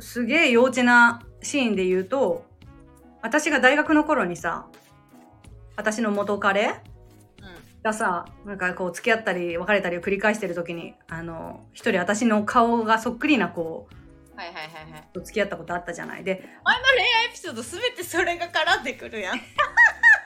[0.00, 2.44] すげえ幼稚なシーンで言うと
[3.22, 4.66] 私が大学の頃にさ
[5.76, 6.74] 私の元彼うん。
[7.82, 13.88] がさなんかこう付き合ったり別れたりを繰り返してる時にあの一人私の顔がそっくりな子
[14.34, 15.08] はいはいはいはい。
[15.12, 16.24] と付き合ったことあったじゃない。
[16.24, 19.36] でお前の恋愛エピソードすべてそれが絡んでくるやん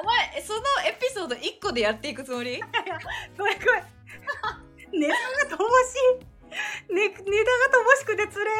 [0.00, 2.60] お前そのエピソード1個でやっていくつもり？
[3.36, 5.00] ごめんごめん。
[5.00, 5.94] ネタが乏し
[6.90, 7.26] い、ね、ネタが乏
[8.00, 8.50] しくてつれ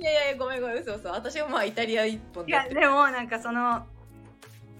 [0.00, 1.08] いやいやいやごめんごめん嘘嘘。
[1.10, 2.52] 私もまあイタリア一本いで。
[2.52, 3.86] やってやでもなんかその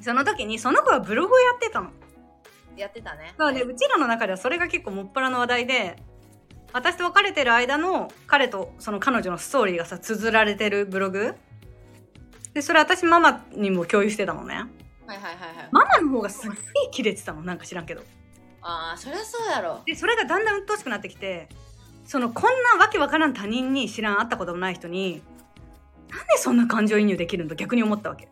[0.01, 1.91] その時にその子はブログをやってたの。
[2.77, 3.35] やってたね。
[3.39, 5.97] そうでうちらの中ではそれが結構もっぱらの話題で
[6.73, 11.35] 私と別れてる間の彼とその彼女のストーリーがさ綴られてるブログ。
[12.55, 14.65] でそれ私ママにも共有してたのね
[15.09, 15.69] はいはいはいはい。
[15.73, 18.03] ママの方がすっげえキレてたのなんか知らんけど。
[18.61, 19.81] ああそりゃそうやろ。
[19.87, 21.49] でそれがだんだん鬱陶しくなってきて
[22.05, 25.23] そのこんなわけわからん他人に知らん会ったこともない人に
[26.11, 28.29] なんでそんな感情移入できるんだ逆に思ったわけ。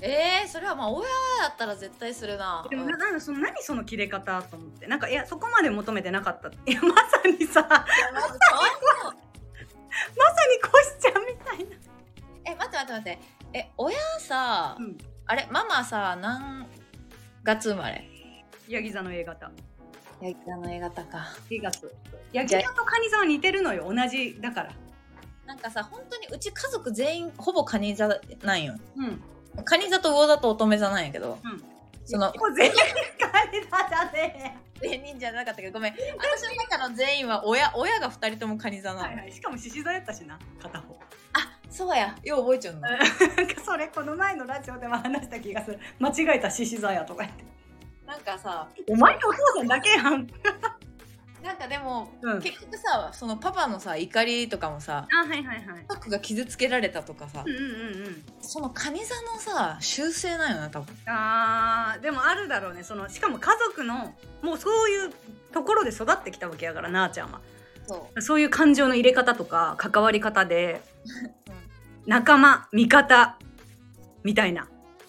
[0.00, 1.08] えー、それはまあ親
[1.42, 2.64] だったら絶対するな。
[2.70, 4.86] でもうんななんかその何その切れ方と思って。
[4.86, 6.48] なんかいやそこまで求めてなかった。
[6.48, 7.84] いやまさにさまさ
[8.14, 9.14] まずかわいそう
[10.54, 11.76] にコシちゃんみたいな。
[12.44, 13.18] え待って待って待って。
[13.54, 14.98] え親さ、うん
[15.30, 16.66] あれママさ何
[17.44, 18.02] 月生まれ？
[18.66, 19.50] ヤギ座の A 型。
[20.22, 21.26] ヤギ座の A 型か。
[21.50, 21.94] A 月。
[22.32, 23.92] ヤギ座とカニ座は似てるのよ。
[23.94, 24.72] 同じだから。
[25.44, 28.08] なんかさ本当にうち家族全員ほぼカニ座
[28.42, 28.74] なんよ。
[28.96, 29.20] うん。
[29.64, 31.62] カニ座と魚座と乙女座なんやけど、うん。
[32.06, 32.72] その全員
[33.18, 34.56] カニ座じゃね。
[34.80, 35.66] 全員じゃなかったけ？
[35.66, 35.92] どごめん。
[35.92, 39.32] 私の中の全員は親親が2人ともカニ座えなの、はいはい。
[39.32, 40.38] しかも獅子座やったしな。
[40.62, 40.98] 片方。
[40.98, 41.04] あ
[41.70, 42.16] そうや。
[42.24, 42.90] よう覚えちゃうな。
[42.96, 43.06] なんか
[43.64, 45.78] それこの前のラジオでも話した気がする。
[45.98, 47.44] 間違えた獅子座やとか言って。
[48.06, 50.26] なんかさお前とお父さんだけやん。
[51.42, 52.42] なんかでも、うん。
[52.42, 55.84] 結局さそのパパのさ怒りとかもさあはいはいはい。
[55.86, 58.24] パックが傷つけられたとかさ、うんうんうんうん。
[58.40, 60.96] そのカニ座のさ修正なんよな多分。
[61.06, 62.82] あーでもあるだろうね。
[62.82, 65.12] そのしかも家族のもうそういう
[65.52, 67.40] ところで育ってきたわけやからなあちゃんは。
[67.86, 68.22] そう。
[68.22, 70.82] そういう感情の入れ方とか関わり方で
[72.08, 73.36] 仲間味方
[74.24, 74.66] みたいな。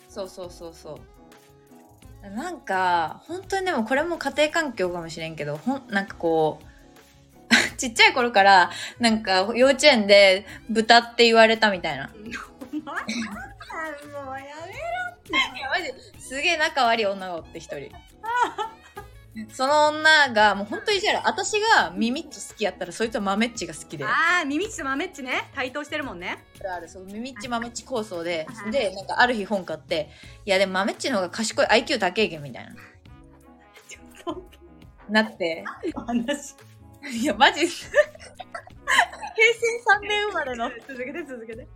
[0.09, 0.99] そうそうそうそ
[2.23, 2.29] う。
[2.29, 6.65] なんか本当にでもこれも家庭環境かもしれんけどほんなんかこう
[7.79, 12.09] ちっちゃい頃からなんか幼稚園で豚って言われたみたいな。
[12.69, 12.83] お前
[14.25, 14.47] もうやい
[15.61, 17.91] やマジすげえ仲悪い女がおって一人
[19.53, 21.19] その女がもう本当に意地悪。
[21.19, 24.03] い私がミミッチ好きやったらそいつは豆っちが好きで。
[24.03, 25.49] ああミミッチと豆っちね。
[25.53, 26.43] 対等してるもんね。
[26.59, 28.47] あるあるそうミミッチ豆っち構想で。
[28.49, 28.71] はい。
[28.71, 30.09] でなんかある日本買って
[30.45, 32.73] いやでも豆っちの方が賢い IQ 高いけんみたいな。
[33.87, 34.49] ちょっと。
[35.09, 35.63] なって。
[35.95, 36.55] 話？
[37.13, 37.67] いやマジ。
[37.67, 37.93] 平成
[40.05, 40.69] 3年生まれの。
[40.87, 41.55] 続けて続けて。
[41.55, 41.67] で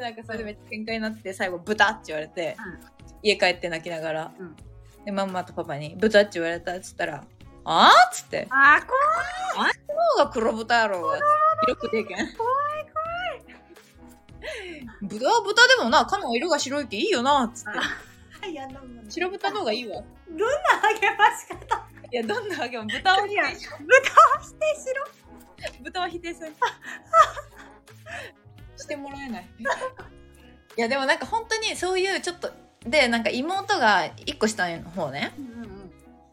[0.00, 2.80] なんかそれでめっちゃ喧嘩になって最後豚って言われて、うん。
[3.22, 4.56] 家帰って泣きながら、うん
[5.04, 7.24] でママとパパに豚って言われたっつったら
[7.64, 8.10] 「あー？
[8.10, 8.46] っつって。
[8.50, 8.94] あーこ
[10.18, 11.18] 「方が黒豚やろうが」
[11.66, 12.60] 広くでけん怖い。
[15.02, 17.78] 豚は豚でもな髪の色が白いけいいよなっつって。
[19.10, 20.02] 白豚の方がいいわ。
[20.28, 20.46] どんな
[20.98, 23.86] 励まし方いやどんなわけも豚を否いや定し豚を
[24.42, 25.04] 否定しろ。
[25.84, 26.52] 豚は否定する。
[28.76, 29.48] してもらえない。
[30.76, 32.50] いやでもなんか本当にそういうちょっと
[32.86, 35.32] でなんか妹が1個下の方ね。
[35.38, 35.70] うんうん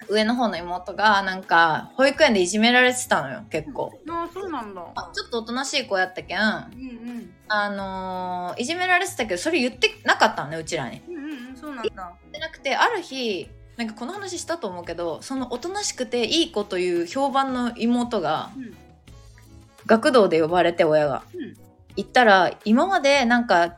[0.10, 3.92] 上の方の妹がなんか保育園でいじめられてたのよ結構。
[4.10, 4.82] ああそうなんだ。
[4.96, 6.40] あちょっとおとなしい子やったけん。
[6.40, 7.76] あうんうん。
[7.76, 11.02] のーいじめられてたけどそれ言ってなかったのねうちらに。
[11.08, 11.92] うんうんうんそうなんだ。
[11.94, 18.78] 言ってなくてある日なんかこの話したと思うけどそのおとなしくていい子という評判の妹がうん。
[19.86, 21.54] 学童で呼ばれて親が、うん。
[21.98, 23.76] 行ったら今までなんか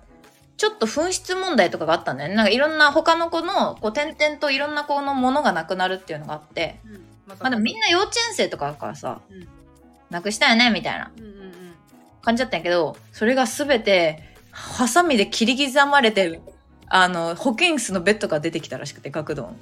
[0.60, 2.36] ちょっと紛失問題とかがあったんだよね。
[2.36, 6.82] なんかいろんな他の子のこう点々といろんな子のものがなくなるっていうのがあって。
[6.86, 6.94] うん。
[7.28, 9.48] ままあでもみんな幼稚園生とかだからさ、うん。
[10.10, 11.12] なくしたよねみたいな。
[12.22, 16.42] 感じだったんやけどそれが全てハサミで切り刻まれてる
[16.88, 19.56] あの保健室のベッドが出てきたらしくて学童の。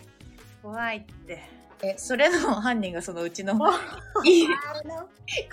[0.64, 1.58] 怖いって。
[1.84, 3.54] えそれの犯人がそのうちの
[4.26, 4.46] い。
[4.46, 4.48] い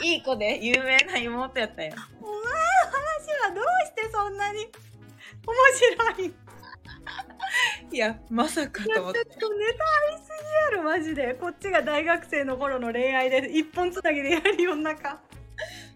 [0.02, 4.93] いい子で有名な妹やったんよお前の話はどうしてそんなに面
[6.16, 6.35] 白い。
[7.92, 9.48] いやまさかいやちょっとネタあ
[10.11, 10.30] りす
[10.70, 11.35] ぎやろマジで。
[11.35, 15.20] こっちが大学生の頃の恋愛で一本つなぎでやるようなか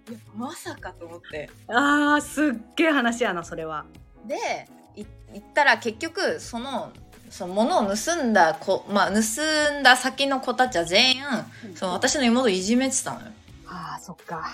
[0.09, 1.51] いやまさかと思って。
[1.67, 3.87] あーすっげえ話やなそれは。
[4.25, 6.93] でい行ったら結局その
[7.31, 9.19] その物を盗んだ子まあ盗
[9.79, 11.23] んだ先の子たちは全員
[11.75, 13.27] その私の妹をいじめてたのよ。
[13.67, 14.49] ああそっか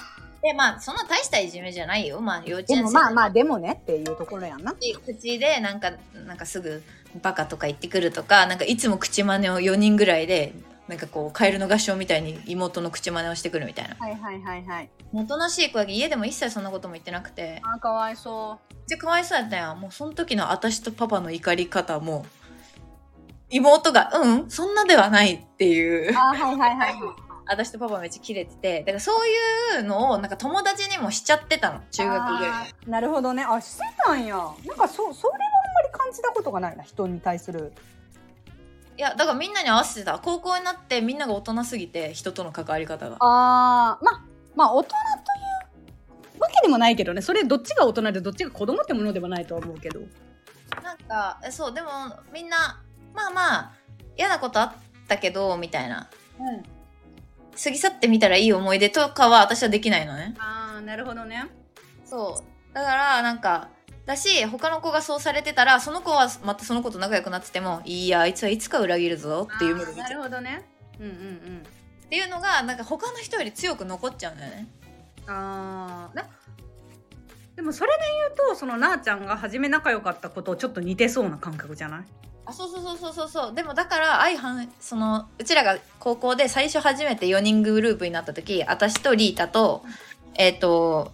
[0.44, 2.20] でまあそんな大したいじめじゃないよ。
[2.20, 4.74] まあ幼稚園生でもまあまあでもねっていうところやんな。
[5.02, 5.92] 口でなんか
[6.26, 6.82] なんかすぐ
[7.22, 10.52] バカとか言ってくるとかなんかいつも口真似を4人ぐらいで
[10.86, 13.96] なんかこうカエルの合唱みたいに妹の口真似をしてくるみたいな。
[13.98, 14.90] はいはいはいはい。
[15.14, 17.62] おとなしい子やけど家でも一切そんなことも言ってなくて。
[17.64, 22.26] あーかわいそめっちゃかわいそうやったやんもうその時の私とパパの怒り方も
[23.48, 26.14] 妹が「うんそんなではない」っていうう。
[26.14, 32.74] あーはいはいはい私とパパめっちゃキレててだからそういうのをなんか友達にもしちゃってたの中学ぐらい。
[32.86, 33.44] なるほどね。
[33.44, 34.36] あしてたんや。
[34.36, 34.42] な
[34.74, 37.72] んかそそれはあんまり感じたことがないな人に対する。
[38.96, 40.18] いやだからみんなに合わせてた。
[40.18, 43.16] 高校になってみんなが大人すぎて人との関わり方が。
[43.20, 44.98] あーまあまあ大人とい
[46.38, 47.20] うわけでもないけどね。
[47.20, 50.00] それどっちが大人でどっちが子供ってものではないとは思うけど。
[50.82, 51.88] なんかえそうでも
[52.32, 52.80] みんな
[53.14, 53.72] まあまあ
[54.16, 54.72] 嫌なことあっ
[55.08, 56.08] たけどみたいな。
[56.40, 56.73] うん
[57.62, 60.34] 過ぎ去ってみたらいい思い出とかは私はできないのね。
[60.38, 61.46] ああなるほどね。
[62.04, 62.74] そう。
[62.74, 63.68] だからなんか
[64.06, 70.62] だし他の子がそうされてたらその子はまたその子と仲良くなっててもいやあいつはいつか裏切るぞっていうなるほどね
[71.00, 71.62] うんうんうん
[72.04, 74.68] っていうのがなんか他の人より強く残っちゃうんだよね。
[75.26, 76.16] あー。
[76.16, 76.26] な
[77.56, 77.98] でもそれで
[78.36, 82.04] 言うとそのなあちゃんが初め仲良かったことちょっと似てそうな感覚じゃない？
[82.46, 83.54] あそうそうそうそうそうそう。
[83.54, 89.82] でもだから相反そのうちらが高校で最初初めて4人グループになった時私とリータと
[90.34, 91.12] えっ、と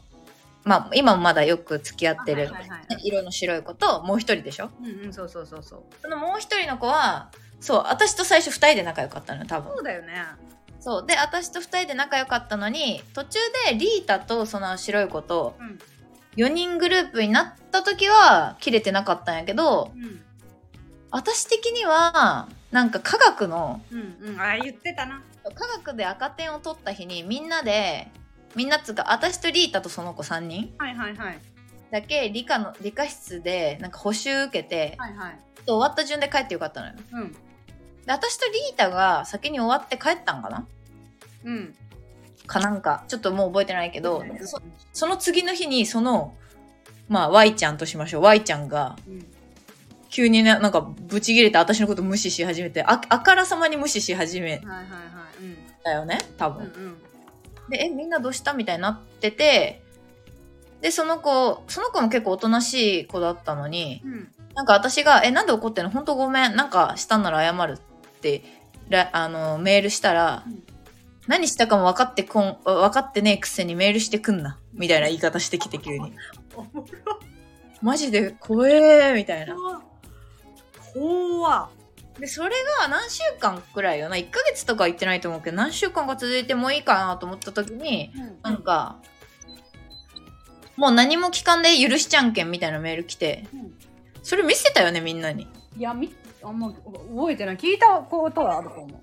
[0.65, 3.01] まあ今もまだよく付き合ってる、はいはいはいはい。
[3.05, 4.71] 色の白い子ともう一人でしょ？
[4.83, 5.83] うんうんそうそうそうそう。
[6.03, 9.73] そのもう一人の子はそう私と最初二人で仲良かったのよ多分。
[9.75, 10.25] そうだよね。
[10.81, 11.07] そう。
[11.07, 13.39] で私と二人で仲良かったのに途中
[13.69, 15.79] でリータとその白い子とうん。
[16.37, 20.23] 4人グループになった時は切れてなかったんやけどうん
[21.11, 24.41] 私的にはなんか科学のうんうん。
[24.41, 25.23] あ言ってたな。
[25.55, 28.09] 科学で赤点を取った日にみんなで
[28.55, 31.39] みんなっつうか私とリータとその子3人はいはいはい。
[31.91, 35.39] だけ理科の理科室でなんか補習受けて、はいはい。
[35.67, 36.95] 終わった順で帰ってよかったのよ。
[37.13, 37.33] うん。
[37.33, 37.39] で
[38.13, 40.67] 私とリータが先に終わって帰ったんかな
[41.45, 41.75] うん。
[42.47, 44.47] かなんかちょっともう覚えてないけど、うん。
[44.47, 44.61] そ
[44.93, 46.35] その次の日にその
[47.09, 48.23] まあ Y ちゃんとしましょう。
[48.23, 49.27] Y ちゃんがうん
[50.11, 54.83] 急にねなんかブチギレて私のこと無視し始めてああからさまに無視し始めはいはいは
[55.41, 55.45] い。
[55.45, 55.57] うん。
[55.83, 56.97] たよね多分、うんうん。
[57.71, 59.83] でえみんなどうしたみたいになってて
[60.81, 64.29] でその子その子も結構おとなしい子だったのにうん。
[64.55, 65.91] なんか私が「えなんで怒ってんの？
[65.91, 66.57] 本当ごめん。
[66.57, 68.43] なんかしたんなら謝る」って
[68.89, 70.63] らあのメールしたら、うん。
[71.29, 76.13] 何したかも分かってこん分かってねえくせにメールしてくんなみたいな言い方してきて急に。
[77.81, 79.55] マジで怖えーみたいな
[80.95, 81.71] 怖
[82.19, 82.51] でそれ
[82.81, 88.99] が何週間くらいよな？1ヶ月とか言ってないと思うけど何週間か続いてもういいかなと思った時になんか、
[90.77, 93.75] もう何も聞かんで許しちゃんけんみたいなメール来てうん。
[94.23, 95.49] それ見せたよねみんなに。
[95.77, 97.57] いやみあんま覚えてない。
[97.57, 99.03] 聞いたことはあると思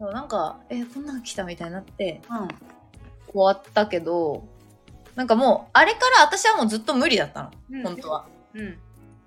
[0.00, 2.48] うなんかえこんなん来たみたいになってうん。
[3.32, 4.44] 終わったけど
[5.16, 7.50] なんかもうあれから私はもうずっと無理だったの。
[7.70, 7.82] うん。
[7.82, 8.78] 本当は、うん。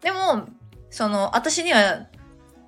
[0.01, 0.47] でも
[0.89, 2.07] その私には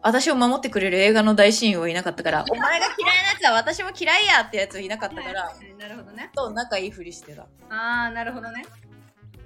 [0.01, 6.29] 私を守ってくれる映画の大親友はいなかったから お前が嫌いなやつは私も嫌いやってやついなかったからなるほどね。
[6.35, 7.43] と仲いいふりしてた。
[7.69, 8.65] ああなるほどね。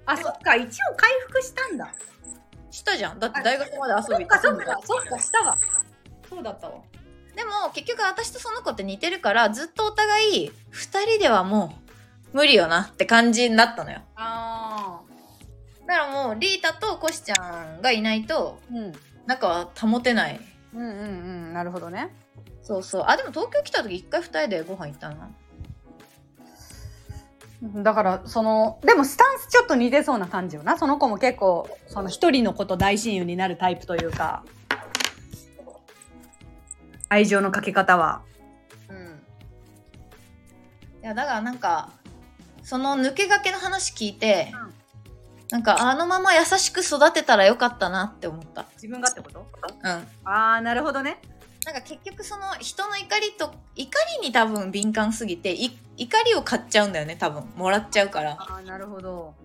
[0.06, 1.92] あそっか一応回復したんだ。
[2.72, 3.20] したじゃん。
[3.20, 5.58] だって大学まで遊そびっかそっかそっかしたわ。
[6.30, 6.82] そうだったわ。
[7.36, 11.76] でも結局私とその子って似てるからずっとお互い2人ではも
[12.34, 14.02] う無理よなって感じになったのよ。
[14.16, 15.00] あ
[15.88, 18.94] だからもうリータとコシちゃんがいないとん。
[19.26, 20.40] 仲は保てない。
[20.74, 20.92] うんうんう
[21.52, 21.54] ん。
[21.54, 22.10] なるほどね。
[22.62, 23.04] そうそう。
[23.08, 25.30] あでも東京来た時一回2人でご飯行ったな
[27.76, 30.78] だからそのでもスタンスちょっと似てそうな感じよな。
[30.78, 34.44] その子も結構その一人の子と大親友になるタイプというか。
[37.10, 38.22] 愛情のかけ方は。
[38.90, 39.22] うん。
[41.04, 41.92] いやだからなんか
[42.64, 44.83] その抜け駆けの話聞いて、うん
[45.50, 48.66] なんかあのまま優しく育てたらよかったなって思った。
[48.76, 49.46] 自分がってこと？
[49.84, 49.90] うん。
[49.90, 50.06] あ
[50.56, 51.20] あなるほどね。
[51.66, 57.44] なんか結局その人の怒りと怒りに多分敏感すぎてい怒りを買っちゃうんだよね多分。
[57.56, 58.32] もらっちゃうから。
[58.32, 59.36] ああなるほど。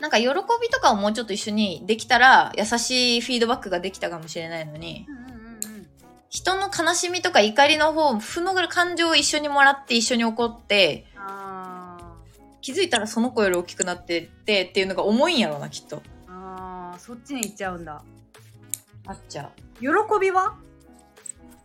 [0.00, 5.34] なんか喜びとかをもうちょっと一緒にできたら優しいフィードバックができたかもしれないのにうんうんうん
[5.78, 5.86] うん。
[6.28, 11.73] 人の悲しみとか怒りの方負の感情を一緒にもらって一緒に怒ってあ
[12.64, 15.98] 気づいたらその子より大きくなってってっていうのが重いんやろうなきっと。
[15.98, 18.02] ーあーそっちに行っちゃうんだ。
[19.06, 19.50] あっちゃ
[19.80, 20.54] 喜びは？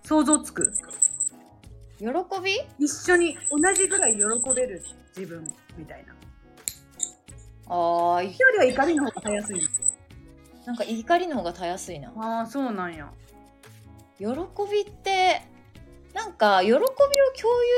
[0.04, 0.74] 想像つく。
[2.02, 2.06] う喜
[2.44, 2.86] び？
[2.86, 4.84] 一緒に同じぐらい喜べる
[5.16, 6.14] 自分みたいな。
[7.68, 9.62] あーよりは怒りの方がたやすい
[10.66, 12.12] なんか怒りの方がたやすいな。
[12.18, 13.10] ああそうなんや。
[14.20, 14.26] 喜
[14.70, 15.44] びって
[16.20, 16.92] なんか喜びを共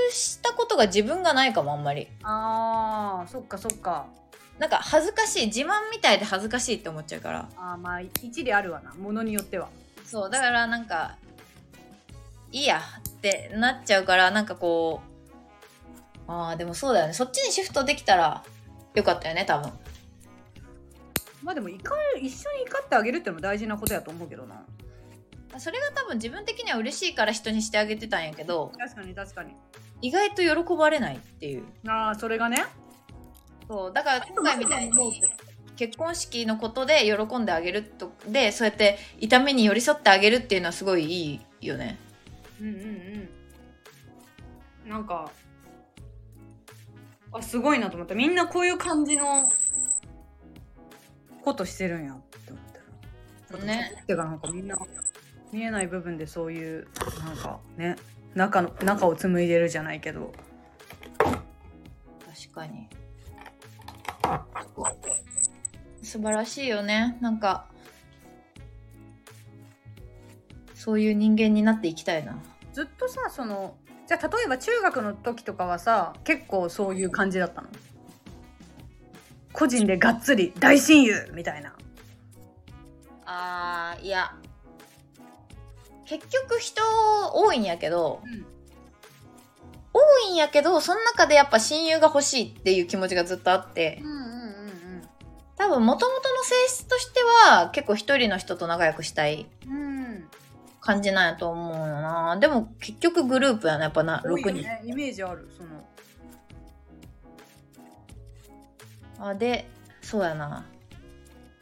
[0.08, 2.08] 有したことが自分がないかもあんまり。
[2.24, 4.08] あーそっかそっか。
[4.58, 5.46] なんか恥ずかしい。
[5.46, 7.50] 自慢みたいで恥ずかしいって思っちゃうから。
[7.56, 8.96] あーまあ一理あるわな。
[8.96, 9.70] ものによっては。
[10.04, 11.18] そうだからなんか
[12.52, 15.02] いいやってなっちゃうからなんかこ
[16.28, 17.14] うああでもそうだよね。
[17.14, 18.44] そっちにシフトできたら
[18.96, 19.72] よかったよね多分。
[21.44, 21.76] まあでも怒
[22.16, 24.64] る一緒に怒ってあげるってのも大事なことやと思うけどな
[25.60, 29.56] それが多分自分的には嬉しいから人にしてあげてたんやけど確かに確かに。
[30.02, 31.64] 意外と喜ばれないっていう。
[31.88, 32.66] ああそれがね。
[33.68, 35.22] そうだから今回みたいに
[35.76, 41.98] 結婚式のことで喜んであげるとでそうやって痛みに寄り添ってあげるっていうのはすごいいいよね。
[42.60, 42.76] うんうん
[44.86, 44.90] うん。
[44.90, 45.32] なんか
[47.34, 48.16] あすごいなと思った。
[48.16, 49.50] みんなこういう感じの
[51.44, 52.64] ことしてるんやって思っ
[53.50, 53.58] た。
[53.58, 54.78] らねてかなんかみんな
[55.52, 56.88] 見えない部分でそういう
[57.26, 57.96] なんかね
[58.36, 60.34] 中の中を紡いでるじゃないけど。
[61.20, 62.88] 確かに。
[66.02, 67.18] 素晴らしいよね。
[67.22, 67.66] なんか
[70.74, 72.42] そういう人間になっていきたいな。
[72.74, 73.76] ずっとさその
[74.08, 77.68] じゃあ例えば中学の時とかはさ結構そういう感じだったの？
[79.54, 81.76] 個人でがっつり大親友みたいな。
[83.26, 84.34] あーいや
[86.12, 86.82] 結局人
[87.34, 88.22] 多いんやけど
[89.94, 90.00] 多
[90.30, 94.22] いんやけどその中でやっぱ親友が欲しいっていう気持ちがずっとあってうんうんうん
[95.56, 99.76] 多分もともとの性質としては結構一人の人と仲良くしたいうん。
[99.76, 99.82] うん
[100.84, 102.38] 感じなんやと思うよな。
[102.38, 105.64] でも結局グループやなやっぱな6人、ね、イメージあるそ
[109.24, 109.30] の。
[109.30, 109.70] あで
[110.02, 110.66] そうやな。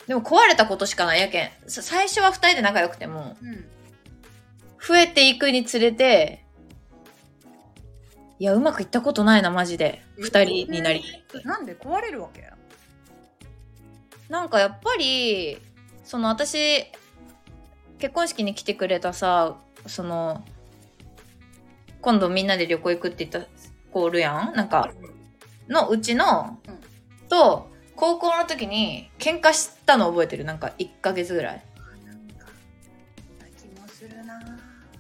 [0.08, 1.50] でも壊れたことしかないやけん。
[1.68, 3.66] さ最初は2人で仲良くてもうん
[4.90, 6.44] 増えていくにつれて
[8.40, 10.02] いやうまくいったことないなマジで。
[10.18, 11.04] 2人になり。
[11.44, 12.50] なんで壊れるわけ？
[14.30, 15.60] なんかやっぱり
[16.04, 16.86] その私
[18.00, 20.44] 結婚式に来てくれたさその
[22.02, 23.48] 今度みんなで旅行行くって言った
[23.94, 24.56] 子おるやん？
[24.56, 24.90] なんか
[25.68, 26.80] のうちの、うん。
[27.28, 30.46] と高校の時に喧嘩したの覚えてる？
[30.46, 31.64] なんか1ヶ月ぐらい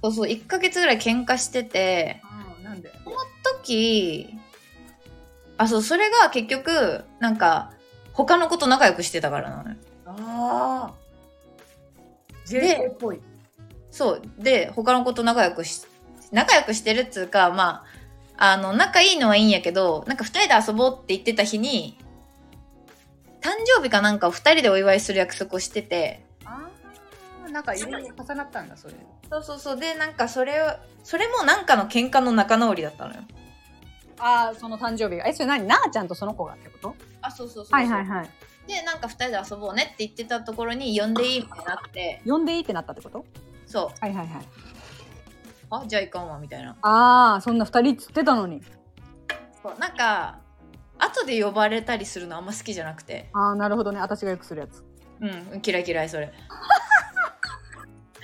[0.01, 2.21] そうそう1ヶ月ぐらい喧嘩してて
[2.57, 2.91] うんなんで？
[3.63, 4.29] 時
[5.57, 7.73] あそうそれが結局なんか
[8.13, 9.75] 他の子と仲良くしてたからなのよ。
[10.05, 13.19] ああで JK っぽい。
[13.91, 15.85] そうで他の子と仲良くし
[16.31, 17.83] 仲良くしてるっつうかま
[18.37, 21.97] ああの仲いいのはいいんやけどなんか2人で遊ぼうって言ってた日に
[23.41, 26.23] 誕生日かなんかを2人でお祝いする約束をしてて
[27.51, 28.93] なんかいろいろ重なったんだそれ。
[29.29, 29.77] そうそうそう。
[29.77, 30.65] でなんかそれを
[31.03, 33.21] それもなんかの喧嘩の仲直りだったのよ。
[34.19, 35.17] ああその誕生日。
[35.17, 35.65] がえそれ何？
[35.65, 36.95] なあちゃんとその子がってこと？
[37.21, 37.73] あそうそうそうそう。
[37.73, 38.29] はいはいはい。
[38.67, 42.21] でなんか2人で遊ぼうねって言ってたところに呼んでいいってなって。
[42.25, 43.25] 呼んでいいってなったってこと？
[43.65, 43.99] そう。
[43.99, 44.45] はいはいはい。
[45.71, 46.75] あじゃあいかんわみたいな。
[46.81, 48.61] ああそんな二人っつってたのに。
[49.63, 49.79] そう。
[49.79, 50.39] なんか
[50.97, 53.29] 後で呼ばれたりするのあんま好きじゃなくて。
[53.33, 53.99] ああなるほどね。
[53.99, 54.83] 私がよくするやつ。
[55.21, 56.31] うん嫌い嫌いそれ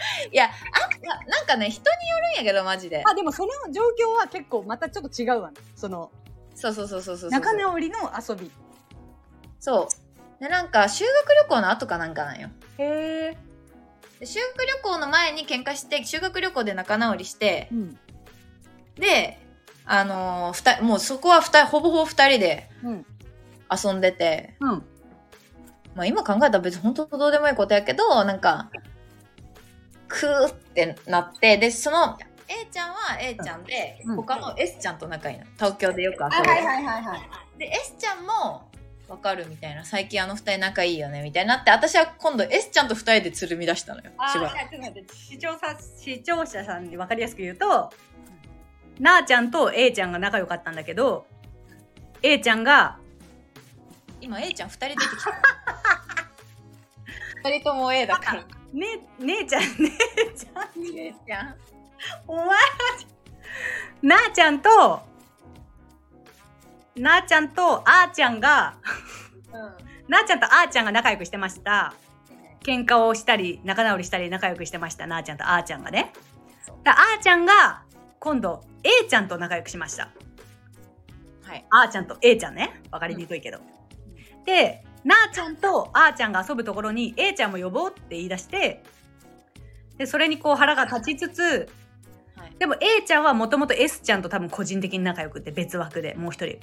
[0.31, 3.03] いやあななんかね人によるんやけどマジで。
[3.05, 5.57] あでもその状況は結構またちょっと違うわね。
[5.75, 6.11] その
[6.55, 7.29] そうそうそうそうそうそう。
[7.31, 7.97] 仲直りの
[8.27, 8.51] 遊び。
[9.59, 9.87] そ
[10.39, 10.43] う。
[10.43, 12.49] でなんか修学旅行の後かなんかなんよ。
[12.77, 13.37] へえ
[14.19, 17.99] で修学旅行の前に喧嘩して修学旅行で仲直りしてうん。
[18.95, 19.39] で
[19.85, 23.05] あのーもうそこはほぼほぼ2人でうん。
[23.71, 24.55] 遊んでて。
[24.59, 24.85] うん。
[25.95, 28.69] まあ今考えたら別に本当どうでもいいことやけどなんか
[30.15, 34.15] クーってなってでその A ちゃんは A ちゃんで、うん。
[34.17, 35.45] 他の S ちゃんと仲いいの。
[35.55, 38.69] 東京でよく遊ぶ、はいはいはいで S ちゃんも
[39.07, 39.83] わかるみたいな。
[39.83, 44.11] 最近あの二人仲いいよねみたいになって私は今度 S ちゃんと二人でつるみ出したのよ。
[44.17, 45.15] あーしばらく。
[45.15, 45.59] 視聴者
[45.97, 47.91] 視聴者さんに分かりやすく言うと、
[48.99, 51.25] なあちゃんと A ちゃんが仲良かったんだけど
[52.21, 52.99] A ちゃんが
[54.21, 55.31] 今 A ちゃん二人出てきた。
[57.49, 58.45] 二人とも A だから
[58.75, 59.89] ね姉ちゃん姉
[60.35, 61.55] ちゃん A ちゃん。
[62.27, 62.53] お前は
[64.01, 64.69] なあちゃんと
[66.97, 68.75] なあちゃんとあーちゃんが
[70.09, 71.93] なあちゃんとあーちゃんが仲良くしてました。
[72.63, 76.11] 喧嘩をしたり仲直りしたり仲良くしてましたなあちゃんとあーちゃんがね。
[76.83, 77.83] だあーちゃんが
[78.19, 80.09] 今度 A ちゃんと仲良くしました。
[81.43, 81.65] はい。
[81.69, 82.81] あーちゃんと A ちゃんね。
[82.91, 83.59] わかりにくいけど、
[84.45, 88.83] でなあちゃんとあーちゃんが遊ぶところに A ちゃんも呼ぼうって言い出して
[89.97, 91.69] でそれにこう腹が立ちつつ
[92.35, 92.53] はい。
[92.59, 96.59] でも A ちゃんはもともと S ちゃんと多分個人的に仲良くて別枠でもう一人。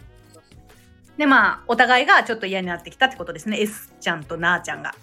[1.16, 4.94] でまあお互いがちょっと嫌になってきたってことですね S ちゃんとなあちゃんが。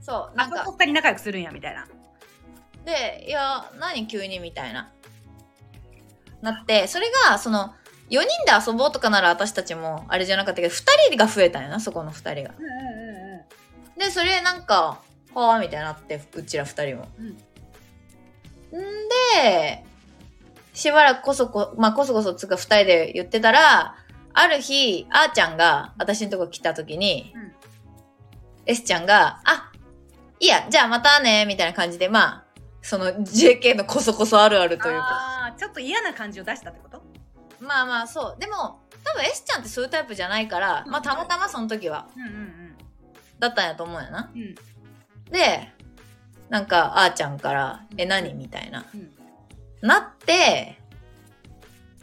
[0.00, 0.62] そうなんか。
[0.62, 1.86] あそこ二人仲良くするんやみたいな。
[2.84, 4.90] でいや何急にみたいな。
[6.40, 7.74] なってそれがその
[8.10, 8.26] 4人で
[8.66, 12.54] 遊ぼうとかなら私たちもあれじゃなかったけど2人が増えたんよなそこの2人が。
[13.98, 15.00] でそれなんか
[15.34, 17.36] はあみたいになってうちら2人も、ん。
[18.72, 19.84] で
[20.72, 23.96] しばらくこそこまあこそこそつうか2人で言ってたら
[24.32, 27.52] ある日あーちゃんが私のとこ来た時に、うん。
[28.66, 29.70] S ちゃんが「あ
[30.40, 32.44] いいやじゃあまたね」みたいな感じでまあ
[32.80, 35.06] その JK のこそこそあるあるというか。
[35.46, 37.02] あーちょっと嫌な感じを出したってこと？
[37.60, 38.40] まあまあそう。
[38.40, 42.06] でも多分 S ちゃんってそういうタイプじゃないから、まあたまたまその時は。
[42.16, 42.58] うんうん
[43.38, 44.30] だったんやと思うんやな。
[44.34, 44.42] うん。
[44.42, 44.54] うん
[45.30, 45.72] で
[46.48, 49.10] なんかあーちゃんから「え何?」みたいな、うん。
[49.82, 50.78] なって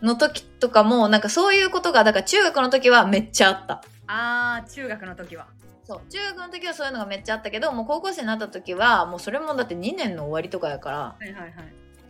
[0.02, 3.84] の時とかもなんかそういうことがだから中学の時はめっちゃあった。
[4.08, 5.48] あー中学の時は。
[5.84, 6.02] そう。
[6.12, 11.54] 中学の時はそういうのがめっちゃあったけどもう高校生になった時はもうそれもだって2年の終わりとかやからはいはいはい。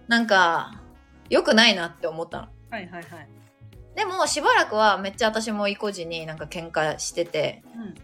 [0.08, 0.74] なんか
[1.30, 3.28] 良くないなって思ったのはいはいはい
[3.96, 7.96] でもしばらくはめっちゃ私も意固地になんか喧嘩しててうん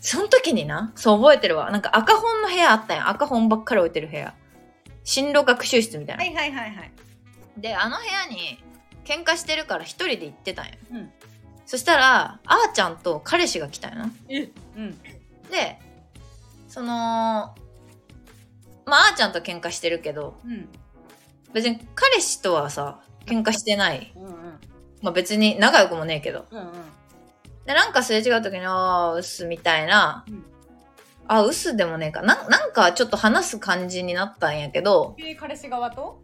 [0.00, 1.70] その時にな、そう覚えてるわ。
[1.70, 3.08] なんか赤本の部屋あったやん。
[3.10, 4.34] 赤本ばっかり置いてる部屋。
[5.04, 6.24] 進路学習室みたいな。
[6.24, 6.92] はいはいはいはい。
[7.58, 8.62] で、あの部屋に
[9.04, 10.72] 喧嘩してるから一人で行ってたんや。
[10.92, 11.10] うん。
[11.66, 14.10] そしたら、あーちゃんと彼氏が来たんやな。
[14.30, 14.98] えうん。
[15.50, 15.78] で、
[16.68, 17.54] その、ま
[18.96, 20.66] あ、あーちゃんと喧嘩してるけど、うん。
[21.52, 24.12] 別に彼氏とはさ、喧嘩してない。
[24.16, 24.32] うんうん。
[25.02, 26.46] まあ別に仲良くもねえけど。
[26.50, 26.66] うんうん。
[27.66, 30.44] で、なんかすれ違う時に、あー、うすみたいな、うん
[31.32, 32.22] あ、うすでもねえか。
[32.22, 36.20] ななんかちょっと話す感じになったんやけど、え彼氏側と？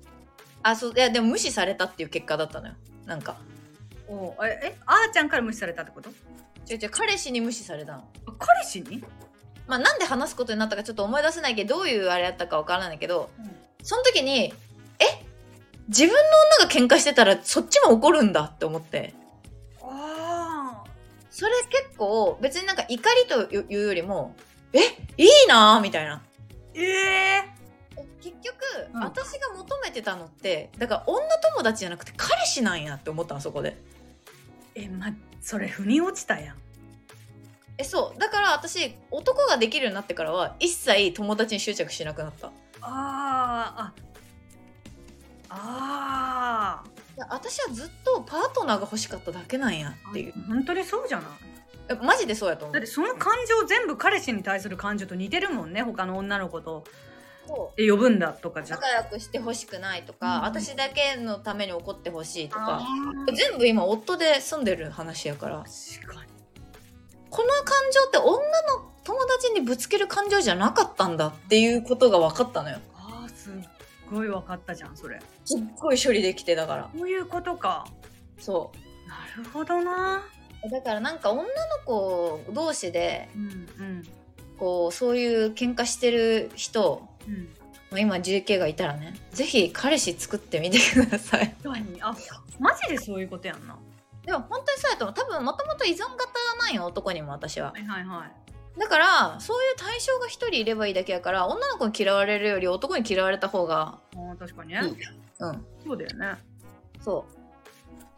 [0.64, 2.74] あ、そう、いや、でも無視されたっていう結果だったのよ。
[3.04, 3.36] なんか。
[4.08, 6.10] おえ、え、あーちゃんから無視されたってこと？
[6.68, 7.98] 違う違う、彼氏に無視されたの。
[8.26, 9.04] あ彼氏に？
[9.68, 13.30] まあなんで話すことになったかちょっと思い出せないけど、どういうあれやったかわからないけど、
[13.84, 14.52] その時に、
[14.98, 15.04] え？
[15.88, 16.14] 自分の
[16.60, 19.14] 女が喧嘩してたらそっちも怒るんだって思って。
[19.82, 20.84] ああ。
[21.30, 24.34] それ結構別になんか怒りというよりも、
[24.72, 24.80] え
[25.16, 26.22] いいなーみたいな。
[26.74, 27.56] ええ
[28.20, 28.56] 結局、
[28.94, 31.22] うん私が求めてたのって、だから女
[31.54, 33.76] 友達じゃなくて彼氏なんやって思ったの、そこで。
[34.74, 36.56] え、ま、それ腑に落ちたやん。
[37.78, 38.18] え、そう。
[38.18, 42.48] だから私、男ができるようになってからは、一切友達に執着しなくなった。
[42.48, 43.92] ああ、あ。
[45.50, 46.82] あ
[47.16, 50.10] いや私はずっとパートナーが欲しかっただけなんやあ。
[50.10, 50.34] っていう。
[50.48, 51.26] 本当にそうじゃない？
[51.88, 52.74] えマジでそうやと思う。
[52.74, 52.86] だって。
[52.86, 56.84] その感情全部彼氏に対する感情と似てるもんね他の女の子と。
[57.46, 57.82] そう。
[57.82, 58.76] え呼ぶんだとかじゃ。
[58.76, 60.42] 仲良くしてほしくないとか、うん。
[60.42, 62.80] 私だけのために怒ってほしいとか。
[62.80, 62.86] あ
[63.34, 65.58] 全部今夫で住んでる話やから。
[65.58, 66.30] 確かに。
[67.30, 68.40] この感情って女の
[69.04, 72.78] 友達にぶつける感情じゃなかったんだっていうことが分かったのよ
[74.10, 75.20] ごい分かったじゃんそれ。
[75.44, 76.90] すっごい処理できてだから。
[76.96, 77.86] そういうことか。
[78.38, 78.72] そ
[79.06, 80.24] なるほどな。
[80.66, 81.48] うだからなんか女の
[81.84, 83.46] 子同士でうんう
[83.90, 84.02] ん。
[84.58, 87.48] こうそういう喧嘩してる人うん。
[87.90, 91.54] まあ今 JK がいたらねぜひ彼氏作ってみてください。
[92.00, 92.16] あ
[92.58, 93.76] マジでそういうことやんな。
[94.24, 95.14] でも本当にそうやと思う。
[95.14, 96.26] 多分もともと依存型
[96.58, 97.72] なんよ男にも私は。
[97.72, 98.46] はいはいはい
[98.78, 104.80] だからそういう対象が一人いればいいだけやから女の子に嫌われるより男に嫌われた方があー確かにね。
[104.84, 104.96] いい
[105.38, 105.66] うん。
[105.84, 106.34] そうだよね。
[107.00, 107.24] そ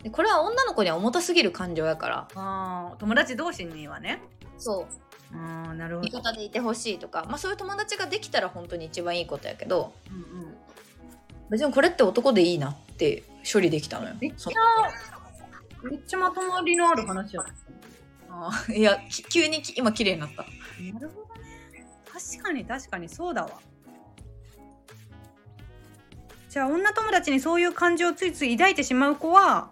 [0.00, 0.02] う。
[0.02, 2.28] でこれは女の子には重たすぎる感情やから。
[2.34, 4.20] あー友達同士にはね。
[4.58, 4.86] そ
[5.32, 5.36] う。
[5.36, 6.06] ああなるほど。
[6.08, 10.54] 味方でいてほしいとか、まあ、そういう友達ができたら本当に一番いいことやけどうんうん。
[11.50, 14.14] 別にこれって男でいいなって処理できたのよ。
[14.20, 14.52] めっちそゃ
[15.88, 17.44] めっちゃまとまりのある話や
[18.74, 20.42] いやき急にき今綺麗になった。
[20.42, 21.86] なるほどね。
[22.06, 23.50] 確かに確かにそうだわ。
[26.48, 29.70] じゃあ女友達にそういう感情をついつい抱いてしまう子は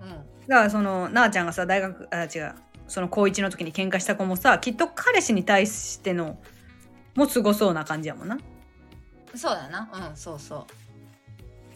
[0.00, 0.08] うん。
[0.08, 2.54] だからそのなあちゃんがさ大学あ違う。
[2.86, 6.38] その高一の時に喧嘩した子もさきっと彼氏に対しての
[7.14, 8.38] もすごそうな感じやもんな。
[9.34, 9.88] そうだな。
[10.10, 10.66] うんそうそ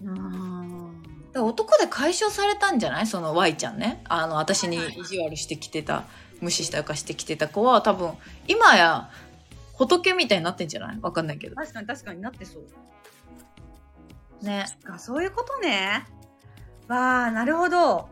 [0.05, 0.11] う。
[0.11, 0.91] あ
[1.33, 3.07] だ男で解消されたんじゃない？
[3.07, 4.03] その Y ちゃんね。
[4.09, 6.05] あの私に意地悪してきてた
[6.41, 8.13] 無視したかしてきてた子は多分
[8.47, 9.11] 今や
[9.75, 10.99] 仏みたいになってんじゃない？
[11.01, 11.57] わかんないけど。
[11.57, 14.45] 確かに確かになってそう。
[14.45, 14.67] ね。
[14.91, 16.07] あそういうことね。
[16.89, 18.09] わあなるほど。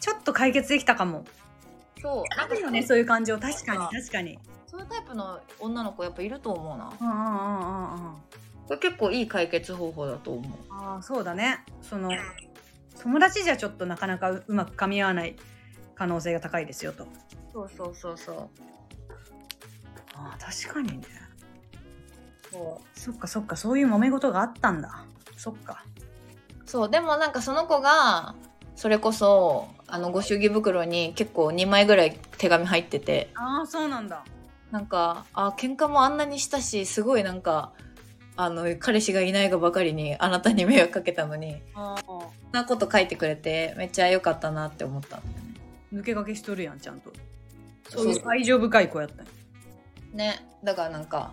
[0.00, 1.24] ちょっと解決できたかも。
[2.02, 2.24] そう。
[2.38, 3.38] あるよねそういう感情。
[3.38, 4.38] 確かに確かに。
[4.66, 6.92] そういうタイプの女の子やっぱいると思うな。
[7.00, 8.14] うんうんうんうんうん
[8.66, 10.58] これ結構いい解決方法だと思う。
[10.70, 11.64] ああそうだね。
[11.82, 12.10] その
[13.02, 15.36] 友達じゃちょっとなかなかううまく噛み合わない
[15.94, 17.06] 可能性が高いですよと。
[17.52, 18.36] そうそうそうそう。
[20.14, 21.04] ああ確かにね。
[22.50, 25.04] そそっかそっかそういう揉め事があったんだ。
[25.36, 25.84] そっか。
[26.64, 28.34] うそうでもなんかその子が
[28.76, 33.30] それこそあのご祝儀袋に結構2枚ぐらい手紙入ってて。
[33.34, 34.24] ああそうなんだ。
[34.70, 37.72] なんかあ喧嘩もあんなにしたしすごいなんか
[38.36, 41.96] あの彼氏がいないがばかりにあなたに迷惑かけたのにそん
[42.52, 45.18] なこと書いてくれてめっちゃ良かったなって思った。
[45.18, 45.54] んだよね
[45.92, 47.12] 抜け駆けしとるやんちゃんと。
[47.88, 49.32] そそうういう愛情深い子やったんや。
[50.14, 50.46] ね。
[50.64, 51.32] だからなんか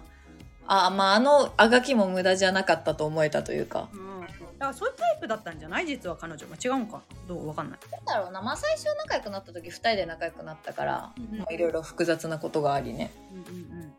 [0.67, 3.89] あまああのあがきも無駄じゃなかったと思えたというか。
[3.93, 5.87] うん、だからそういうタイプだったんじゃない？
[5.87, 6.97] 実は彼女も違うんか？
[6.97, 7.47] などう？
[7.47, 7.79] わかんない。
[7.91, 8.41] なんだろうな。
[8.43, 11.39] まあ最初仲良くなった時2人で仲良くなったからうんうん。
[11.39, 13.11] まあいろいろ複雑なことがありね。
[13.33, 13.93] うんうんうん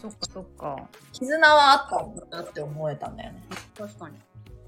[0.00, 0.88] そっかそっか。
[1.12, 3.42] 絆はあったんだなって思えたんだよね。
[3.76, 4.16] 確かに。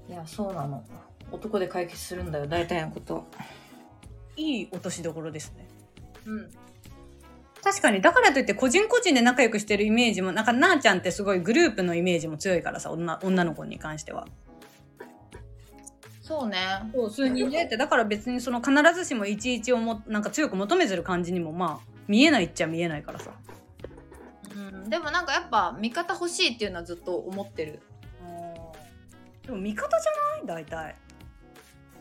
[0.09, 0.83] いやそうなの。
[1.31, 3.25] 男で解決するんだよ大体のこと。
[4.35, 5.67] いい落としどころですね。
[6.25, 6.49] うん。
[7.61, 8.01] 確かに。
[8.01, 14.27] だからといって個人個人で仲良くしてるイメージもなんかなあちゃんってすごいグループのイメージも強いからさ女女の子に関しては。
[16.21, 16.57] そうね。
[16.93, 17.77] そう数人でって。
[17.77, 23.31] だから別にその必ずしもいちいちをもなんか強く求めずる感じにもまあ見えないっちゃ見えないからさ
[24.59, 27.81] うん、でもなんかやっぱ味方欲しいっていうのはずっと思ってる。
[29.45, 30.45] でも味方じゃない？
[30.45, 30.95] 大体。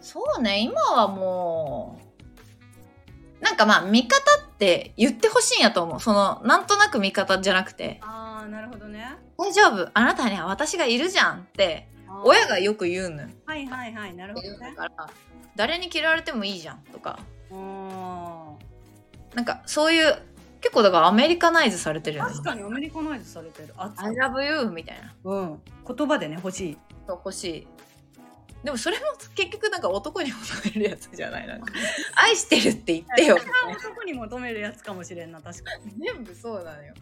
[0.01, 0.61] そうね。
[0.61, 2.01] 今はも
[3.41, 6.01] うなんかまあ味方って言ってほしいんやと思う。
[6.01, 8.01] そのなんとなく味方じゃなくて。
[8.03, 9.91] ああなるほどね「大丈夫？
[9.95, 11.89] あなたには私がいるじゃん」って
[12.25, 13.23] 親がよく言うの。
[13.23, 14.59] よはいはいはいなるほどね。
[14.59, 15.11] だから
[15.57, 17.19] 誰に嫌われてもいいじゃんとか。
[17.51, 18.53] あ
[19.35, 20.17] なんかそういう
[20.61, 22.33] 結構だからアメリカナイズされてるよね。
[22.33, 23.73] 確かにアメリカナイズされてる。
[23.77, 25.15] あ I love you みたいな。
[25.25, 25.61] うん。
[25.87, 26.79] 言葉でね欲しい。
[27.07, 27.67] そう欲しい。
[28.65, 29.05] でもそれも
[29.37, 31.47] 結局なんか男に求めるやつじゃない？
[31.47, 31.73] なんか。
[32.17, 33.39] 愛してるって言ってよ。
[33.39, 35.93] それは男に求めるやつかもしれんな確かに。
[36.05, 36.95] 全部そうなのよ。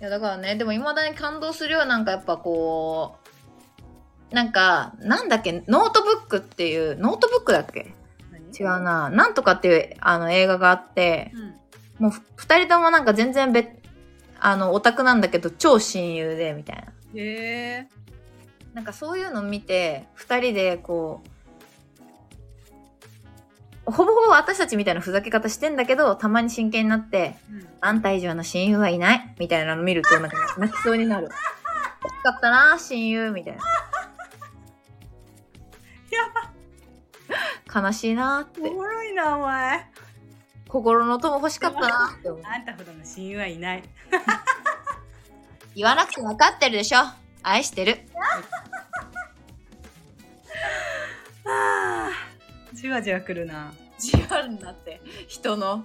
[0.00, 1.84] いやだからねでもいまだに感動するよ。
[1.86, 3.16] なんかやっぱこ
[4.30, 5.64] うなんかなんだっけ？
[5.68, 7.94] ノートブックっていうノートブックだっけ？
[8.56, 11.54] 違うななんとかっていうあの映画があってうん
[11.98, 13.68] もうふ二人ともなんか全然別
[14.40, 17.88] あのオタクなんだけど超親友でみたいなへえ
[18.74, 21.22] なんかそういうの見て二人でこ
[23.86, 27.36] うほぼほぼ私たちみたいなふざけ方してんだけどたまに真剣になって
[27.80, 31.28] あんた以上の親友はいないみたいなの見るとなんか泣きそうになる。
[32.04, 33.62] 欲しかったな親友みたいな。
[37.74, 38.60] 悲しいなって。
[38.68, 39.86] おもろいなお前。
[40.68, 42.42] 心の友欲しかったなって思う。
[42.48, 43.82] あんたほどの親友はいない。
[45.74, 46.98] 言わなくて分かってるでしょ。
[47.42, 48.00] 愛してる。
[51.46, 52.10] あ
[52.72, 53.72] ーじわじわくるな。
[53.98, 55.00] じわるなって。
[55.28, 55.84] 人の。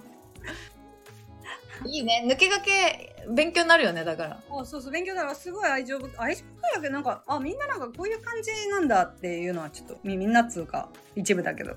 [1.86, 2.24] いいね。
[2.26, 4.40] 抜け駆け勉強になるよねだから。
[4.50, 6.12] あそうそう勉強だからすごい愛情深い。
[6.18, 6.88] 愛情深いわけ。
[6.90, 11.72] なんかあみんななんかこういう感じなんだっていうのはちょっとみみんなっつうか一部だけど。
[11.72, 11.74] い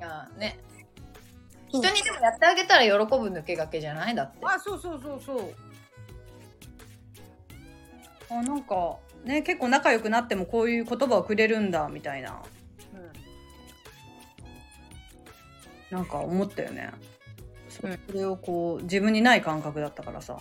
[0.00, 0.58] やね。
[1.68, 4.14] 人にでもやってあげたら喜ぶ抜け駆けじゃない？
[4.14, 4.38] だって。
[4.42, 5.54] あそうそうそうそう。
[8.30, 12.42] あなんかね結構仲良くなってもこういう言葉をくれるんだみたいな。
[15.88, 16.90] なんか思ったよね、
[17.80, 20.38] それをこう自分にない感覚だったからさ。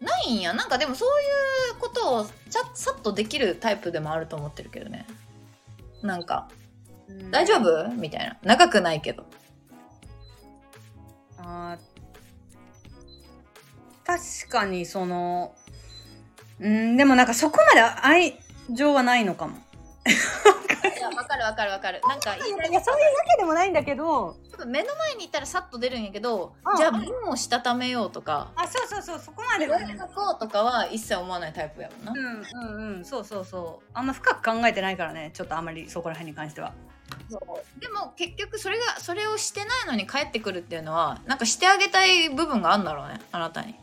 [0.00, 0.52] ないんや。
[0.54, 5.06] なんかでもそういうことをちゃさっとできるタイプでもあると思ってるけどね。
[6.02, 6.48] なんか
[7.30, 8.36] 「大丈夫?」みたいな。
[8.42, 9.26] 長くないけど。
[11.38, 11.90] あー
[14.04, 15.54] 確かにその
[16.58, 19.56] うんでもなんかそこまで愛情はないのかも
[20.06, 22.00] いやわかるわかるわかる。
[22.08, 22.38] なんかい。
[22.38, 22.80] やそういうわ
[23.30, 24.36] けでもないんだけど。
[24.66, 28.48] 目の前にいたらさっと出るんやけどうんじゃあ文をしたためようとか。
[28.56, 32.12] あそうそうそうそこまでこれ書こうとかは一切思わないタイプやもんな。
[32.12, 33.90] うんうんうんそうそうそう。
[33.94, 35.30] あんま深く考えてないからね。
[35.34, 36.72] ちょっとあんまりそこら辺に関しては。
[37.78, 43.74] でも結局それがそれをしてないのに帰ってくるっていうのはなんかしてあげたい部分があるんだろうねあなたに。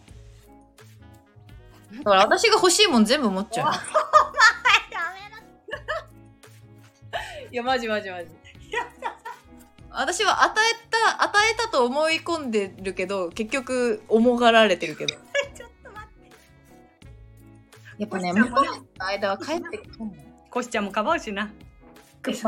[1.97, 3.74] だから私が欲しいもん全部持っちゃう。
[3.74, 3.80] よ
[7.52, 8.30] いやマジマジマジ。
[9.89, 15.16] 私は与えた与えたと思い込んでるけど結局重がられてるけど。
[15.56, 16.32] ちょっと待って
[17.98, 18.34] やっぱね。
[18.34, 18.66] 向こう
[19.00, 20.14] の間は帰ってくるの。
[20.50, 21.52] コシちゃんもかばうしな。
[22.24, 22.43] 私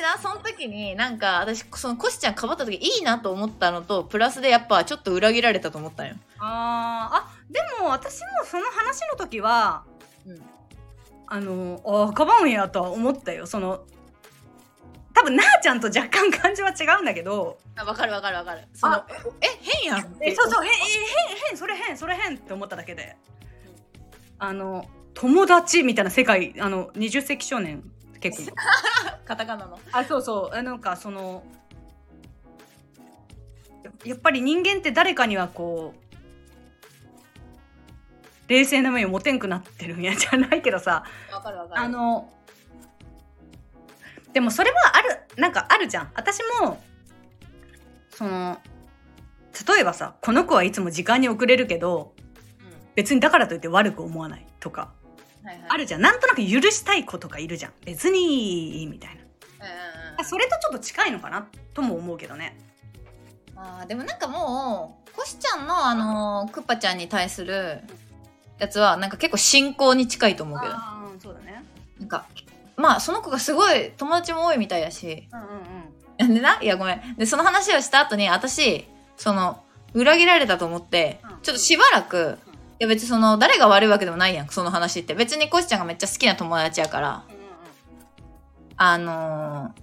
[0.00, 6.16] なその時になんか私そのコシちゃんかばった時いいなと思ったのとプラスでやっぱちょっと裏切られたと思ったのよ。
[6.38, 7.16] あー。
[7.16, 9.84] あでも私もその話の時は
[10.26, 10.42] うん。
[11.26, 13.46] あのあかばうんやとは思ったよ。
[13.46, 13.84] その
[15.14, 17.58] 多分なあちゃんと若干感じは違うんだけど。
[17.76, 18.62] あ分かる分かる分かる。
[18.72, 19.06] そのあ
[19.40, 20.72] え変やんえそうそうへえ
[21.28, 23.16] 変変それ変それ変って思っただけで。
[24.38, 27.82] あの友達みたいな世界あの20世紀少年。
[28.20, 28.56] 結構。
[29.24, 29.78] カタカナの。
[29.92, 30.56] あそうそう。
[30.56, 31.44] あなんかその
[33.84, 36.02] ややっぱり人間って誰かにはこう
[38.48, 41.04] 冷静な目を持てんくなってるんやじゃないけどさ。
[41.30, 41.80] 分かる分かる。
[41.82, 42.32] あの
[44.32, 46.10] でもそれはあるなんかあるじゃん。
[46.14, 46.82] 私も
[48.10, 48.60] その
[49.74, 52.14] 例えばさこの子はいつも時間に遅れるけど
[52.94, 54.92] 別にだからといって悪く思わないとか
[55.42, 55.66] うんはいはい。
[55.70, 56.00] あるじゃん。
[56.02, 57.72] なんとなく許したい子とかいるじゃん。
[57.84, 59.22] 別にいいみたいな。
[60.20, 62.58] うんそれとちょっと近いのかなとも思うけどね。
[63.56, 67.80] あーでもなんかもうコシちゃんのあのクッパちゃんに対する
[68.58, 70.72] やつはなんか結構信仰に近いと思うけど。
[70.72, 71.64] ああそうだね。
[71.98, 72.26] なんか
[72.76, 75.28] まあその子がすごい友達も多いみたいやし。
[75.32, 76.34] うんうんうん。
[76.34, 77.16] でないやごめん。
[77.16, 79.62] でその話をした後に私その
[79.94, 81.30] 裏切られたと思って、うん。
[81.42, 82.38] ちょっとしばらく、
[82.80, 85.14] いや別にその誰が悪いわけでもないやんその話って。
[85.14, 87.24] 別にコシちゃんがめっちゃ好きな友達やから。
[88.76, 89.82] あのー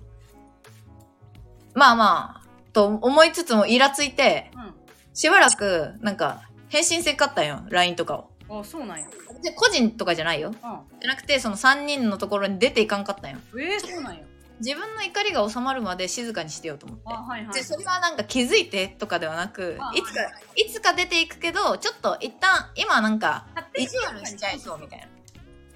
[1.74, 4.74] まあまあ、と思いつつもイラついて、うん。
[5.14, 8.30] しばらく、なんか、返信せんかったんよ、LINE とかを。
[8.50, 9.06] あそうなんや
[9.42, 10.50] で、個人とかじゃないよ。
[10.50, 13.38] うじゃなくて、その3人のところに出ていかんかったんよ。
[13.38, 14.24] んえー、そうなんや
[14.60, 17.04] 自分の怒りが収まるまで静かにしてようと思って。
[17.08, 20.22] はいはで、それはなんか気づいてとかではなくあ、いつか、
[20.56, 25.08] いつか出ていくけど、ちょっと一旦、今なんか、勝手に意地悪しちゃいそうみたいな。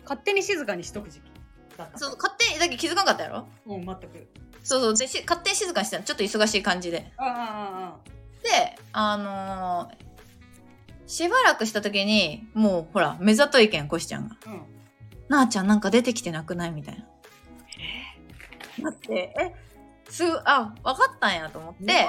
[0.04, 1.32] 勝手に静かにしとく時期
[1.96, 3.48] そう、勝手に、だけ気づかんかったやろ？
[3.66, 4.28] もう全く
[4.64, 7.12] そうそう、でし勝手に静かにしてたのちょっと忙しい感じで。
[7.18, 10.13] あああで、あのー
[11.08, 14.38] しばらくした時に、もうほら、目ざといけん、コシちゃんが。
[14.46, 14.62] あうん。
[15.30, 16.72] なあちゃんなんか出てきてなくない？
[16.72, 17.06] みたいな。
[18.82, 19.54] 待って、え、
[20.10, 22.08] す、あ、わかったんやと思って、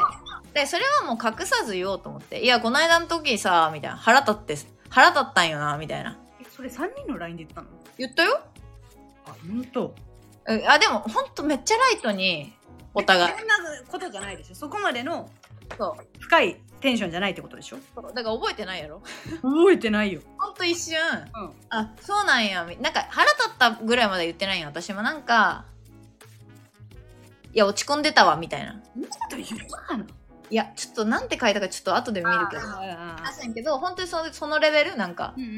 [0.53, 4.57] で、それはもう隠さず言おうと思って、いや、この間の時さ、みたいな、腹立って、
[4.89, 6.19] 腹立ったんよな、みたいな。
[6.41, 7.69] えそれ3人の LINE で言ったの？
[7.99, 8.41] 言ったよ。
[9.27, 9.95] あ本当。
[10.49, 12.53] えあ、でも、ほんとめっちゃライトに、
[12.95, 13.35] お互い。
[13.39, 13.55] そんな
[13.89, 14.55] ことじゃないでしょ。
[14.55, 15.29] そこまでの
[15.77, 16.21] そう。
[16.21, 17.79] 深いテンションじゃないってことでしょ？
[17.97, 19.01] だから覚えてないやろ
[19.43, 20.99] 覚えてないよほんと一瞬、
[21.35, 22.65] うんあ、そうなんや。
[22.69, 24.67] みなんか腹立ったぐらいまで言ってないよ。
[24.69, 25.65] 私もなんか、
[27.55, 28.75] いや、落ち込んでたわ、みたいな。
[28.75, 28.81] な
[30.51, 32.63] いや、ちょっとなんて書いたかちょっと後で見るけど。
[32.63, 34.97] ああせんけど、本当にそそのレベル？
[34.97, 35.41] なんかう。
[35.41, 35.51] んうん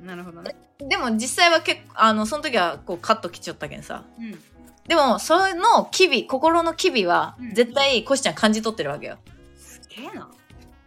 [0.00, 4.04] うんなるほどねでも実際は結構、あの、その時はこうカットきちゃったけんさ。
[4.18, 4.38] うん
[4.86, 9.16] でも、その機微、心の機微はうん、絶対コシちゃん感じ取ってるわけよ。
[9.56, 10.28] すげえな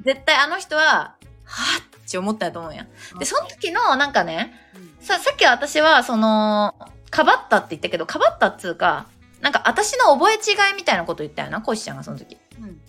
[0.08, 2.88] 絶対あの人は、はぁって思ったと思うんや。
[3.20, 4.54] で、その時の、なんかね、
[5.02, 6.76] さ、さっき私は、その、
[7.10, 9.08] かばったって言ったけど、かばったっつうか、
[9.42, 12.38] なんか私の覚え違いみたいなこと言ったよな、コシちゃんがその時。
[12.62, 12.80] うん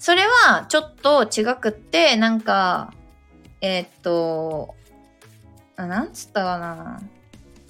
[0.00, 2.92] それは、ちょっと違くって、なんか、
[3.60, 4.74] えーっと、
[5.76, 7.00] あなんつったかな。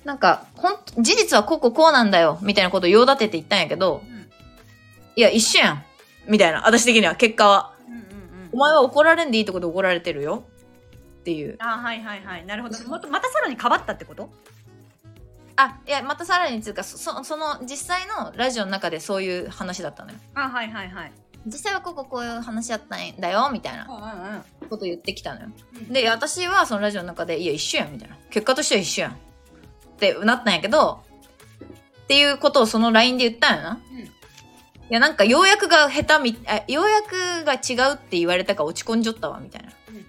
[0.05, 4.13] なんか、ほん、事実はこうこうこうなんだよ、みたいなことを用立てて言ったんやけど、うん
[5.15, 5.85] いや、一緒やん。
[6.27, 6.67] みたいな。
[6.67, 7.72] 私的には、結果は。
[8.53, 10.45] お前は怒られんでいいとこで怒られてるよ。
[11.21, 11.57] っていう。
[11.61, 14.31] あはいはいはいなるほどもっとまたさらにかばったってこと？
[15.55, 20.19] あ、いや、またさらにつうか、そそその、実際のラジオの中でそういう話だったのよ。
[20.35, 21.13] あはいはいはい
[21.45, 25.49] 実際はこここういう話やったんだよ、みたいなこと言ってきたのよ。
[25.75, 28.17] うんで、私はそのラジオの中で、いや、一緒やん、みたいな。
[28.31, 29.13] 結果としては一緒やん。
[29.13, 29.17] っ
[29.99, 31.03] てなったんやけど、
[32.05, 33.81] っていうことをその LINE で言ったんやな。
[34.91, 39.69] や、なんか、ようやくが下手み、あ、ようやくが違うって言われたから落ち込んじゃったわ、みたいな。
[39.89, 40.07] うん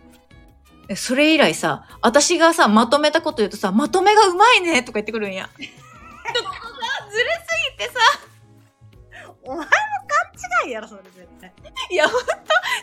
[0.89, 5.49] えそれ以来さ、私がさ、まとめたこと言うとさ、まとめがうまいねとか言ってくるんや。
[5.57, 6.49] ちょっとさ、
[7.09, 7.99] ずれすぎてさ、
[9.43, 11.51] お前も勘違いやろそれ絶対
[11.89, 12.27] いや、ほんと、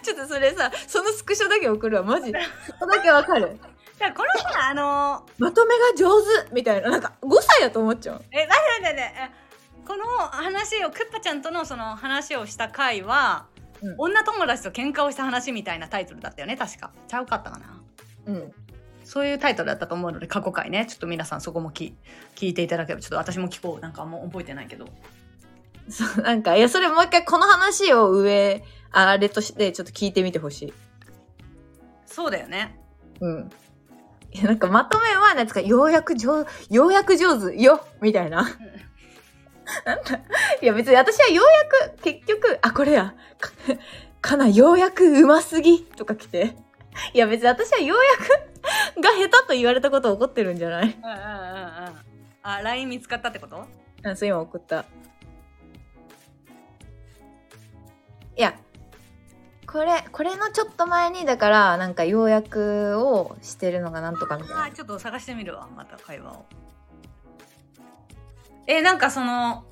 [0.02, 2.32] ちょっとそれさ、そのスクショだけ送るわ、マジ。
[2.66, 3.58] そこだけわかる。
[3.98, 8.24] だこれさあのまとめが上手みたいな、なんか5歳やと思っちゃう。
[8.30, 9.49] え待って待って待ってえ
[9.86, 13.46] この話をクッパちゃんとのその話をした回は、
[13.82, 17.80] うん女友達と喧嘩をした話みたいなタイトルだったよね確かちゃうかったかな？
[18.26, 18.52] うん。
[19.04, 21.96] そういうタイトルだったと思うので過去回ねちょっと皆さんそこもき
[22.36, 24.86] 聞いていただければちょっと私も聞こうなんかもう覚えてないけど
[25.90, 28.62] そう、なんか、いや、それもう一回この話を上、
[28.92, 30.72] あれとしてちょっと聞いてみてほしい。
[32.06, 32.78] そうだよね
[33.20, 33.50] うん。
[34.32, 38.46] いや、なんかまとめは、なんつうか、ようやく上、ようやく上手よみたいな。
[39.84, 40.20] なんだ
[40.60, 41.46] いや、別に私はよう
[41.84, 43.14] やく、結局、あ、これや。
[43.38, 43.50] か、
[44.20, 46.56] かな、ようやくうますぎとか来て。
[47.14, 48.26] いや、別に私はようや
[48.96, 50.84] くが下手と言われたこと怒ってるんじゃない？
[50.84, 52.00] うんうんうんうん
[52.42, 53.66] あ LINE 見つかったってこと？
[54.04, 54.84] あ、そう、今送った。
[58.36, 58.54] いや、
[59.66, 64.64] これ、これのちょっと前に、だから、なんか、要約をしてるのがなんとかみたいな。
[64.64, 66.44] あちょっと探してみるわまた会話を
[68.72, 69.64] えなんかその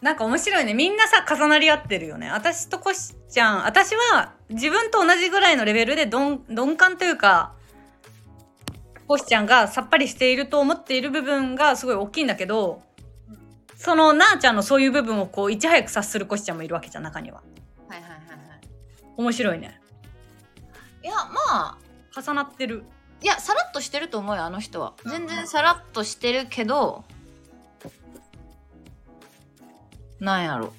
[0.00, 0.72] なんか面白いね。
[0.72, 2.30] みんなさ重なり合ってるよね。
[2.30, 3.66] 私とコシちゃん。
[3.66, 7.52] 私は自分と同じぐらいのレベルで鈍鈍感というか
[9.06, 12.82] コシちゃんがさっぱりしていると思っている部分がすごい大きいんだけど
[13.76, 17.42] そのなあちゃんのそういう部分をこういち早く察するコシちゃんもいるわけじゃん中には。
[17.88, 18.28] はいはいはいはい。
[19.18, 19.80] 面白いね。
[21.02, 21.78] いや、まあ、
[22.18, 22.84] 重なってる
[23.24, 24.92] いや、さらっとしてると思うよ、あの人は。
[25.06, 27.04] 全然さらっとしてるけど、
[30.20, 30.74] なんやろ。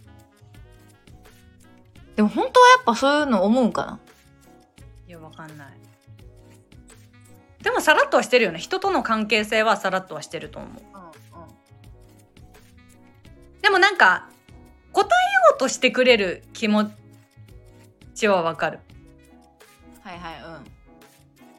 [2.16, 4.00] でも本当はやっぱそういうの思うんかな
[5.08, 5.68] いやわかんない
[7.62, 11.48] でもさらっとはしてるよね人との関係性はさらっとはしてると思ううんうん。
[13.62, 14.30] でもなんか
[14.94, 16.90] 答えようとしてくれる気持
[18.14, 18.80] ちはわかる。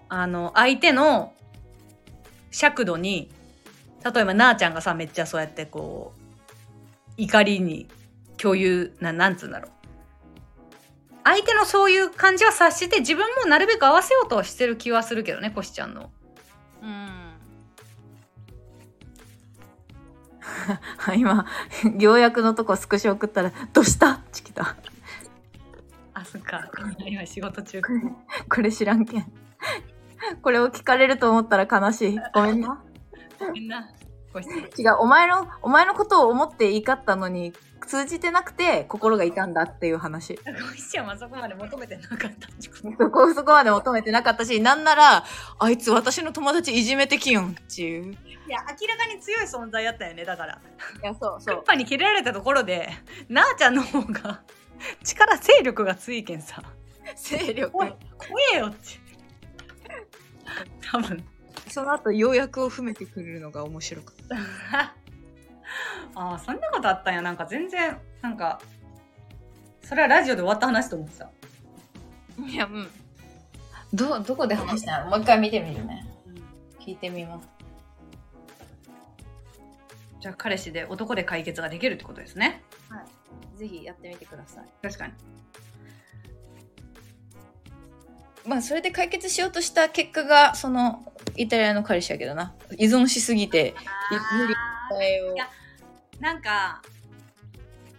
[0.09, 1.33] あの相手の
[2.51, 3.31] 尺度に
[4.05, 7.89] 例えばなあちゃんがさめっちゃそうやってこう怒りに
[8.37, 9.71] 共有ななんつうんだろう。
[11.25, 16.13] 相手のそういう感じは察して自分もなるべく合わせようとはしてる気はするけどねコシちゃんの。
[16.83, 17.09] うん。
[21.19, 21.47] 今
[21.99, 24.77] ようやくのとこスクショ送ったら「どうした?」って来た。
[26.15, 26.71] あそっか。
[27.05, 27.83] 今仕事中
[28.49, 29.33] これ知らんけん
[30.43, 32.18] これを聞かれると思ったら悲しい。
[32.35, 32.83] ごめんな。
[33.39, 33.91] ごめんな。
[34.79, 37.55] 違うお前のお前のことを思って怒ったのに
[37.87, 40.37] 通じてなくて心が痛んだっていう話。
[40.37, 40.43] コ
[40.77, 42.49] シちゃんはそこまで求めてなかった。
[42.61, 45.24] そこそこまで求めてなかったしなんなら
[45.59, 48.12] あいつ私の友達いじめてきよんっていう。
[48.12, 48.16] い
[48.49, 50.61] や明らかに強い存在やったよねだから。
[51.03, 52.91] いやそうクッパに切れられたところで
[53.29, 54.43] なあちゃんの方が
[55.03, 56.62] 力勢力が強いけんさ。
[57.14, 57.70] 勢力。
[57.70, 57.87] 怖
[58.55, 59.06] えよって
[60.91, 61.25] 多分。
[61.69, 64.95] その後ようやくを踏めてくれるのが面白かった。
[66.15, 67.23] ああそんなことあったんや。
[67.23, 68.61] なんか全然なんか
[69.83, 71.31] それはラジオで終わった話と思ってた。
[72.47, 72.89] いやうん。
[73.93, 75.11] どどこで話したの？
[75.11, 76.07] もう一回見てみるね。
[76.81, 77.49] 聞いてみます。
[80.21, 82.63] じゃあ彼氏で男で解決ができるってことですね。
[83.57, 84.65] ぜひやってみてください。
[84.83, 85.13] 確かに
[88.47, 92.55] まあそれで解決しようとした結果がそのイタリアの彼氏やけどな。
[92.79, 93.75] 依存しすぎて
[94.39, 94.55] 無理
[95.35, 95.49] いや
[96.21, 96.81] なんか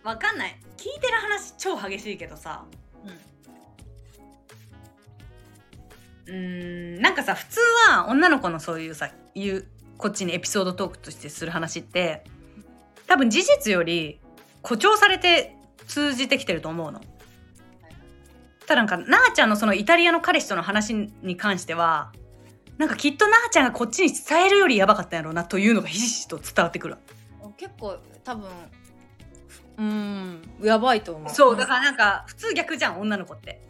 [0.04, 0.58] わかんない。
[0.78, 2.64] 聞いてる話超激しいけどさ。
[6.28, 9.66] うーんなんかさ普通は女の子のそういうさ言う
[9.98, 12.24] こっちにエピソードトークとしてする話って
[13.08, 14.20] 多分事実より
[14.62, 15.56] 誇張されて
[15.88, 17.02] 通じてきてると思うの。
[18.68, 22.11] ただなんかなあちゃんのそのイタリアの彼氏との話に関しては
[22.78, 26.97] なんかきっとなあちゃんがこっちに伝えるよりやばかったんやろうなというのがひしひしと伝わってくる。
[27.57, 28.49] 結構多分
[29.78, 31.30] うんやばいと思う。
[31.30, 33.61] そうだからなんか普通逆じゃん女の子って。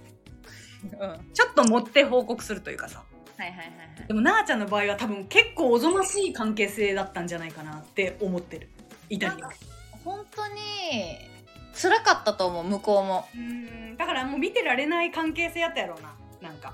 [0.92, 1.00] うん。
[1.00, 3.04] はいちょっと持って報告するというかさ。
[3.38, 8.70] はいはいはいでもなあちゃんの場合は多分結構おぞましい関係性だったんじゃないかなって思ってる。
[9.10, 9.50] イタリア
[10.04, 11.37] 本当に
[11.80, 13.28] 辛かったと思う向こうも。
[13.36, 16.14] うんだからもう見てられない関係性やったやろうな
[16.50, 16.74] なんか。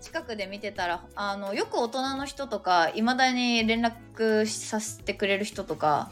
[0.00, 6.10] 近くで見てたらあのよく大人の人とかいまだに連絡させてくれる人とか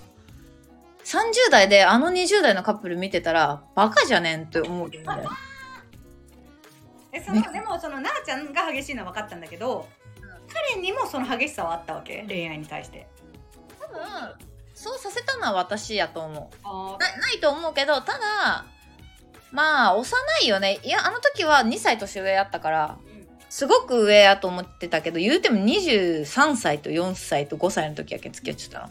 [1.05, 5.29] 30代であの20代のカップル見てたらバカじゃねんって思うんだよね。
[7.13, 9.87] えそのでもそのなあちゃんが激しいのは分かったんだけど、
[10.51, 13.07] 彼にもその激しさはあったわけ恋愛に対して。
[13.79, 14.52] 多分
[14.83, 16.57] そうさせたのは私やと思う。
[16.65, 18.65] あなないと思うけどただ
[19.53, 20.81] まあ幼いよね。
[20.83, 22.99] いやあの時は2歳年上やったから
[23.49, 28.91] すごく上やと思ってたけど言うても23歳と4歳と5歳の時やけん付き合ってたの、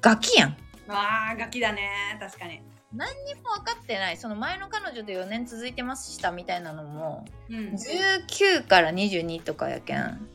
[0.00, 0.56] ガキやん。
[0.88, 2.16] あーガキだね。
[2.18, 2.62] 確かに、
[2.94, 4.16] 何にも分かってない。
[4.16, 7.74] その前の彼女で4年続いてましたみたいなのもうん。
[7.74, 10.26] 19から22とかやけん。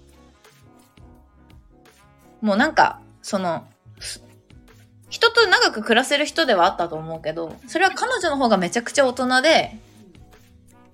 [2.41, 3.76] もうなんかそのす
[5.09, 9.77] 人と長く暮らせる人ではあったと思うけどそれは彼女の方がめちゃくちゃ大人で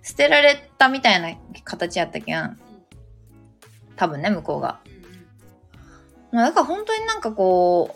[0.03, 2.57] 捨てられたみたいな形やったけん
[3.95, 4.80] 多分ね向こうが。
[6.32, 7.95] まあだから本当になんかこ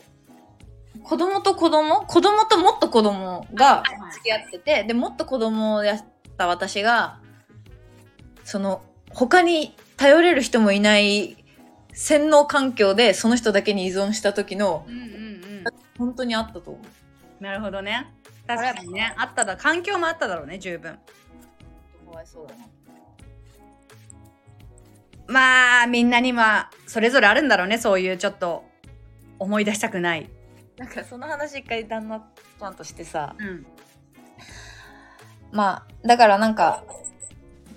[0.95, 6.05] う子供と子供子供ともっと子供が付き合っててでもっと子供をやっ
[6.37, 7.19] た私が
[8.43, 11.43] その他に頼れる人もいない
[11.93, 15.26] 洗脳環境でその人だけに依存した時のうんうん
[15.97, 17.43] 本当にあったと思う。
[17.43, 18.13] なるほどね。
[18.45, 19.13] 確かにね。
[19.17, 19.57] あっただ。
[19.57, 20.93] 環境もあっただろうね十分。
[20.93, 20.99] か
[22.11, 22.65] わいそうだな。
[25.27, 28.63] まあみんなにはそれぞれあるんだろうねそういうちょっと
[29.39, 30.29] 思い出したくない、
[30.77, 33.35] なんかその話一回旦那ちゃんとしてさ。
[33.37, 33.65] うん、
[35.51, 36.85] まあだからなんか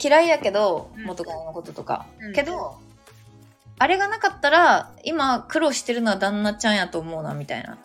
[0.03, 1.05] 嫌いやけどうん。
[1.05, 2.33] 元カノのこととか、うん。
[2.33, 2.79] けど
[3.81, 7.79] あれがなかったら今苦労してるのは旦那ちゃんやと思うなみたいな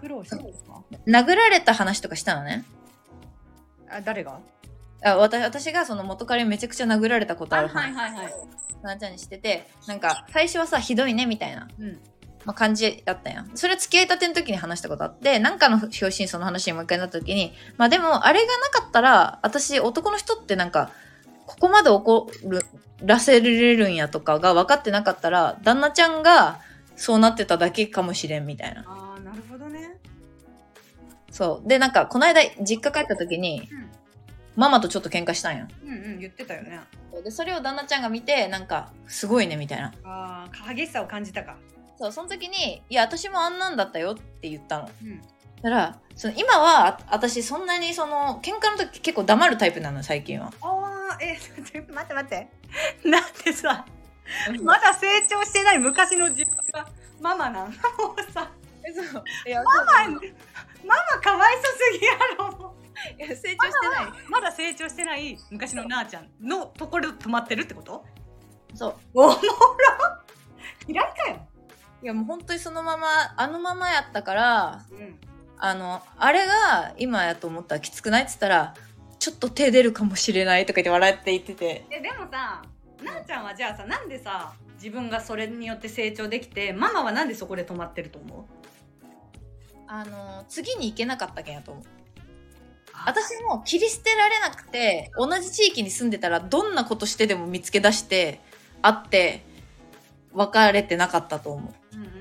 [0.00, 0.82] 苦労したんですか？
[1.06, 2.64] 殴られた話とかしたのね。
[3.90, 4.38] あ誰が？
[5.04, 8.32] あ私私がその元彼にめちゃくちゃ殴られたことある話はいはい
[8.82, 11.98] 旦那ちゃんにしててなんか最初はさひどいねみたいな、うん。
[12.44, 13.32] まあ、感じだったん。
[13.34, 20.90] やそれ付き合いたての時に話したことあってなんかの表紙にその話にもう一回なった時にまあでもあれがなかったら私男の人ってなんか
[21.46, 22.30] ここまで怒
[23.02, 26.60] らせれるんやとかが分かってなかったら旦那ちゃんが
[26.96, 28.84] そうなってただけかもしれんみたいな
[31.38, 31.68] そう。
[31.68, 33.88] でなんかこの間実家帰った時にうん。
[34.56, 35.68] ママとちょっと喧嘩したんや。
[35.84, 36.80] うんうん言ってたよね。
[37.22, 39.92] でそれを旦那ちゃんが見てなんかすごいねみたいな。
[40.02, 41.56] ああ激しさを感じたか。
[41.96, 44.90] そうその時に「いや私もあんなんだったよ」って言ったの。
[45.00, 45.20] うん。
[45.62, 50.52] だからその今はあ私そんなにその喧嘩の時結構黙るタイプなの最近は。
[50.60, 52.48] ああ、え、ち ょ待って待って。
[53.08, 53.86] なんでさ、
[54.62, 56.88] まだ成長してない昔の自分が
[57.20, 58.50] ママなんもうさ、
[58.84, 59.24] えそう。
[59.46, 60.20] いやママ、
[60.86, 61.62] ママかわいそ
[61.94, 62.74] すぎやろ。
[63.16, 64.30] いや成長してない。
[64.30, 68.04] まだ成長してない昔のなあちゃんのところ止まってるってこと？
[68.74, 68.94] そう。
[69.14, 69.40] おもろ。
[70.86, 71.46] 嫌いかよ。
[72.02, 73.06] いやもう本当にそのまま
[73.36, 75.18] あのままやったからうん。
[75.58, 78.24] あのあれが今やと思ったらきつくない？
[78.24, 78.74] っつったら
[79.18, 81.84] ちょっと手出るかもしれないとか言って笑って言ってて。
[81.90, 82.62] え、でもさ、
[83.02, 88.44] なあちゃんはじゃあさ、なんでさ、自分がそれによって成長できて、ママはなんでそこで止まってると思う？
[89.88, 91.84] あの次に行けなかったけんやと思う。
[93.06, 98.40] 私も切り捨てられなくて同じ地域に住んでたらどんなことしてでも見つけ出して
[98.82, 99.44] 会って
[100.32, 101.96] 別れてなかったと思う。
[101.96, 102.12] うんうんうん。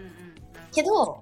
[0.72, 1.22] けど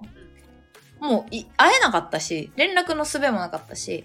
[1.00, 4.04] もうい会えなかったし連絡の術もなかったし。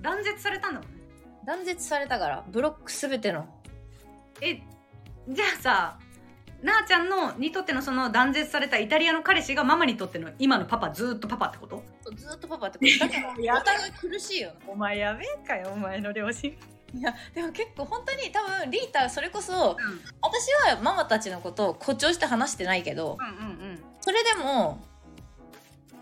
[0.00, 0.96] 断絶されたんだもんね。
[1.44, 3.46] 断絶されたからブロックすべての。
[4.40, 4.62] え、
[5.28, 5.98] じゃあさ、
[6.62, 11.82] なあちゃんのにとってのその断絶されたイタリアの彼氏がママにとっての今のパパずーっとパパってこと？
[12.14, 12.98] ずっとパパってこと。
[12.98, 14.54] だからお互い苦しいよな。
[14.68, 16.50] お前やべえかよお前の両親。
[16.92, 19.76] いやでも結構本当に多分リータそれこそ
[20.20, 24.84] 私はママたちのことを誇張して話してないけどうんうんうんそれでも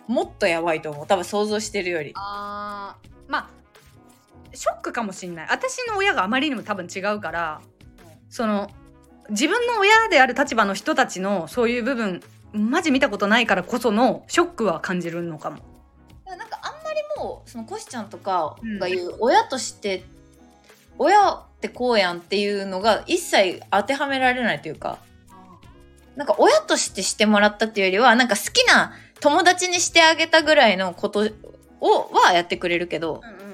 [0.06, 1.06] もっとやばいと思う。
[1.06, 2.12] 多分想像してるより。
[2.16, 3.48] あーまあ
[4.54, 5.48] ショックかもしんない。
[5.50, 7.60] 私の親があまりにも多分違うから
[8.30, 8.70] その
[9.30, 12.22] 自分の親である立場の人たちのそういう部分
[12.52, 15.58] マジ見たことないからこそのショックは感じるのかも。
[16.26, 20.04] なんかあんまりもうそのコシちゃんとかが言う親として、
[20.98, 24.98] 親ってこうやんっていうのが一切当てはめられないというか
[26.16, 31.28] なんか親としてしてもらったっていうよりはなんか好きな友達にしてあげたぐらいのこと
[31.80, 33.48] をはやってくれるけどうんうんうんうん。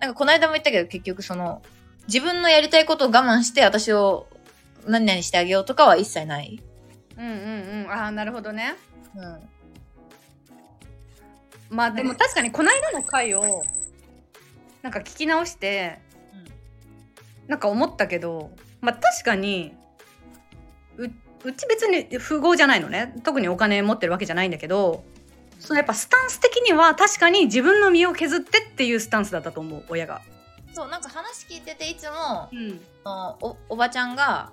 [0.00, 1.62] なんかこの間も言ったけど結局その
[2.06, 4.26] 自分のやりたいことを我慢して私を
[4.86, 6.62] 何々してあげようとかは一切ない。
[7.16, 7.36] うんうんう
[7.86, 8.76] んああなるほどね
[9.14, 9.40] うん。
[11.68, 13.62] まあでも確かにこの間の回を
[14.82, 16.00] なんか聞き直して、
[17.46, 18.50] なんか思ったけど
[18.80, 19.74] まあ確かに
[20.96, 21.06] う
[21.44, 25.04] うち別に富豪じゃないのね特にお金持ってるわけじゃないんだけど
[25.60, 30.22] そのやっぱスタンス的には確かに自分の身を削ってっていうスタンスだったと思う親が。
[30.72, 34.52] そう、なんか話聞いてていつも、うんおおばちゃんが、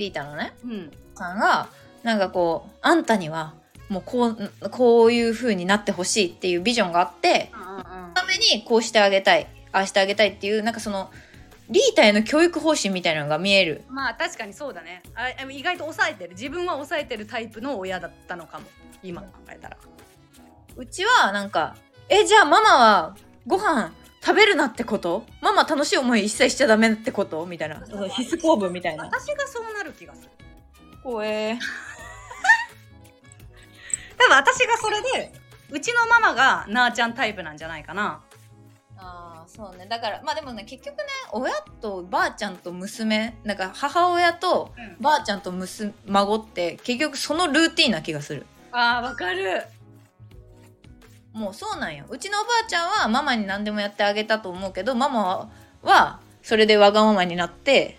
[0.00, 0.90] リータのね、うん。
[1.14, 1.68] さんが、
[2.02, 3.54] なんかこう、あんたには、
[3.88, 7.52] もうこう、こういう風になってほしいっていうビジョンがあって、
[8.14, 11.10] ためにこうしてあげたい、ああしてあげたいっていう、なんかその、
[11.68, 13.84] リータへの教育方針みたいなのが見える。
[13.88, 15.02] まあ確かにそうだね。
[15.14, 16.30] ああ意外と抑えてる。
[16.30, 18.66] 自分は抑えてるタイプの親だったのかも。
[19.02, 19.76] 今考えたら。
[20.76, 21.76] うちはなんか、
[22.08, 23.92] え、じゃあママはご飯
[24.22, 25.24] 食べるなってこと？
[25.40, 27.44] ママ楽しい思い一切しちゃダメってこと？
[27.46, 27.80] みたいな。
[28.10, 29.04] 必須公文みたいな。
[29.04, 30.30] 私がそうなる気がする。
[31.02, 31.58] 怖え。
[34.18, 35.32] 多分私がそれで
[35.70, 38.20] うちのママがなあちゃんタイプなんじゃないかな
[38.98, 49.64] ああそうねだからまあでもね結局ね親とばあちゃんと娘なんか母親とばあちゃんと娘孫って結局そのルーティンな気がするあーわかる
[51.32, 52.04] もうそうなんよ。
[52.08, 55.48] うちのおばあちゃんはママに何でもやってあげたと思うけどママは
[55.82, 57.98] はそれでわがままになって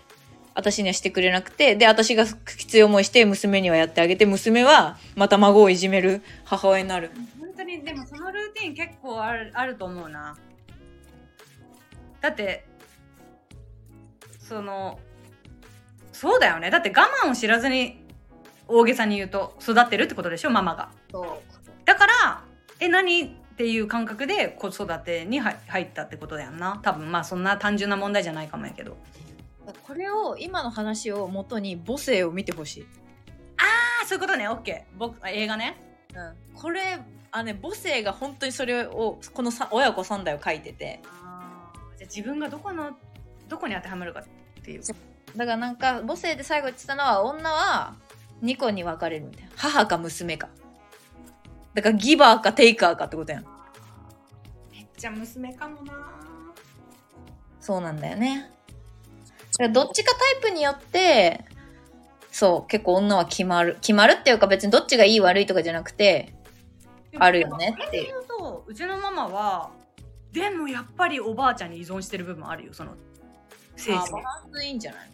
[0.54, 7.10] 私にはしてくれなくてで私がきつい思いして娘にはやってあげて娘はまた孫をいじめる母親になる。
[7.40, 10.36] 本当にでもそのルーティン結構あるあると思うな。
[12.20, 12.66] だって
[14.38, 14.98] その
[16.12, 16.70] そうだよね。
[16.70, 18.04] だって我慢を知らずに
[18.68, 20.90] 大げさに言うと育ってるってことでしょママが。
[21.10, 21.26] そう。
[21.86, 22.44] だから
[22.82, 26.80] え何っていう感覚で子育てに入入ったってことだよな？
[26.82, 28.96] 多分まあそんな単純な問題じゃないかもやけど。
[29.86, 32.86] これを今の話をもとに母性を見てほしい。
[33.56, 34.48] ああそういうことね。
[34.48, 35.76] OK 僕映画ね。
[36.12, 36.98] うん、これ
[37.30, 41.00] あね母性が本当にそれをこのさ親子3代を書いてて。
[41.04, 42.90] じゃあ自分がどこの
[43.48, 44.82] どこに当てはまるかっていう。
[45.36, 47.94] だからなんか母性で最後言ってたのは女は
[48.42, 49.50] 2個に分かれるみたいな。
[49.54, 50.48] 母か娘か
[51.74, 53.44] だからギバーかテイカーかってことやん。
[54.70, 56.12] めっちゃ娘かもな。
[57.60, 58.50] そうなんだよね。
[59.52, 61.44] だからどっちかタイプによって
[62.30, 66.34] そう結構女は決まる決まるっていうか別にどっちがいい悪いとかじゃなくて
[67.18, 68.20] あるよねっていう。
[68.20, 69.70] うとうちのママは
[70.32, 72.94] でもやっぱりおばあちゃんに依存してる部分あるよその
[73.76, 74.02] 精神。
[74.02, 75.10] あバランスいいんじゃない、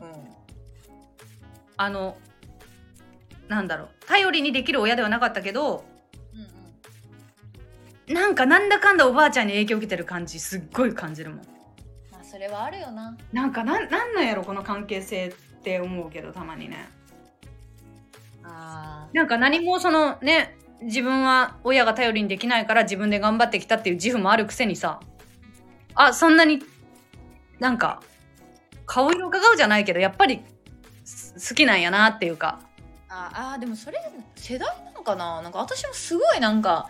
[1.76, 2.16] あの
[3.48, 5.97] なんだろう頼りにできる親ではなかったけどうんうん
[8.08, 11.38] なんかなんだかんだおばあちゃんに影響受けてる感じすっごい感じるもん。
[12.10, 13.16] まあそれはあるよな。
[13.32, 15.32] なんかなんなんなんやろこの関係性っ
[15.62, 16.88] て思うけどたまにね。
[18.44, 25.00] あなんか何もそのね自分は親が頼りにできないから自分で頑張ってきたっていう自負もあるくせにさ。
[25.94, 26.62] あそんなに
[27.58, 28.00] なんか
[28.86, 30.42] 顔色伺うじゃないけどやっぱり
[31.04, 32.60] す好きなんやなっていうか。
[33.10, 33.98] ああーでもそれ
[34.36, 35.42] 世代なのかな？
[35.42, 36.88] なんか私もすごいなんか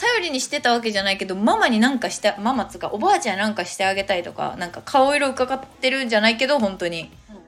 [0.00, 7.40] 頼りにしてたわけじゃないけどママになんかしてママつうかおばあちゃんになんかしてあげたいとかなんか顔色伺ってるんじゃないけど本当に、うん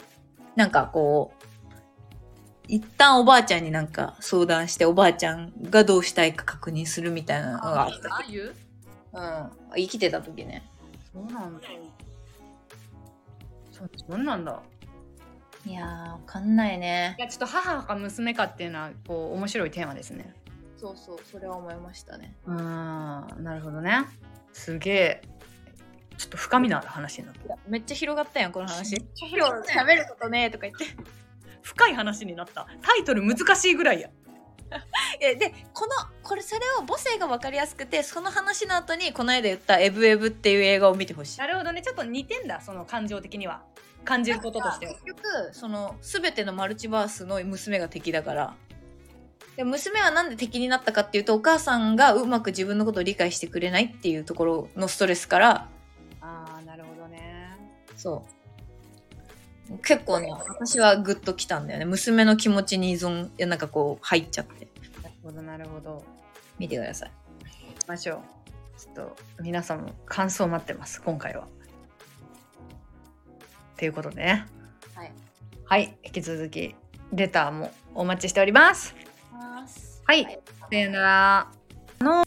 [0.55, 1.43] なんかこう
[2.69, 8.55] 一旦おばあちゃんになんか相談しておばあちゃんがどうしたいか確認するみたいなのがあったあいう？
[9.15, 9.51] うん。
[9.77, 10.63] 生きてた時ね。
[11.11, 11.67] そうなんだ。
[13.73, 14.61] そそうなんだ。
[15.65, 17.17] いやーわかんないね。
[17.19, 20.35] いやちょっと母か娘かっていうのはこう面白いテーマですね
[20.83, 22.35] そうそうそれは思いましたね。
[22.45, 24.05] うんなるほどね。
[24.53, 25.23] すげえ。
[26.19, 27.57] ちょっと深みのある話になった。
[27.69, 28.97] めっちゃ広がったやんこの話。
[28.97, 30.87] ちゃ今日喋ることねとか言って。
[31.63, 32.67] 深い話になった。
[32.83, 34.11] タイトル難しいぐらいや。
[35.21, 35.93] えでこの
[36.25, 41.39] これそれを母性が分かりやすくてその話の後にこの間言った「エブエブ」っていう映画を見てほしい。
[41.39, 41.83] なるほどね。
[41.83, 43.63] ちょっと似てんだその感情的には。
[44.05, 44.93] 感じることとしては。
[44.95, 45.21] 結局
[45.53, 48.57] その全てのマルチバースの娘が敵だから
[49.57, 55.69] で娘はなんで敵になったかっていうとお母さんがうまく自分のことを理解してくれないっていうところのストレスから。
[56.21, 57.57] ああなるほどね。
[57.97, 58.25] そ
[59.71, 59.79] う。
[59.85, 61.85] 結構ね私はグッときたんだよね。
[61.85, 64.69] 娘の気持ちに依存いやなんかこう入っちゃって。
[65.03, 66.03] なるほどなるほど。
[66.59, 67.11] 見てください。
[67.75, 68.81] 行きましょう。
[68.81, 71.47] ちょっと皆さんも感想待ってます今回は。
[73.77, 74.47] ということでね。
[74.95, 75.13] はい。
[75.65, 75.97] はい。
[76.05, 76.75] 引き続き
[77.13, 78.95] レターもお待ちしております
[80.05, 80.25] はい、
[80.71, 81.47] さよなら。
[82.01, 82.25] の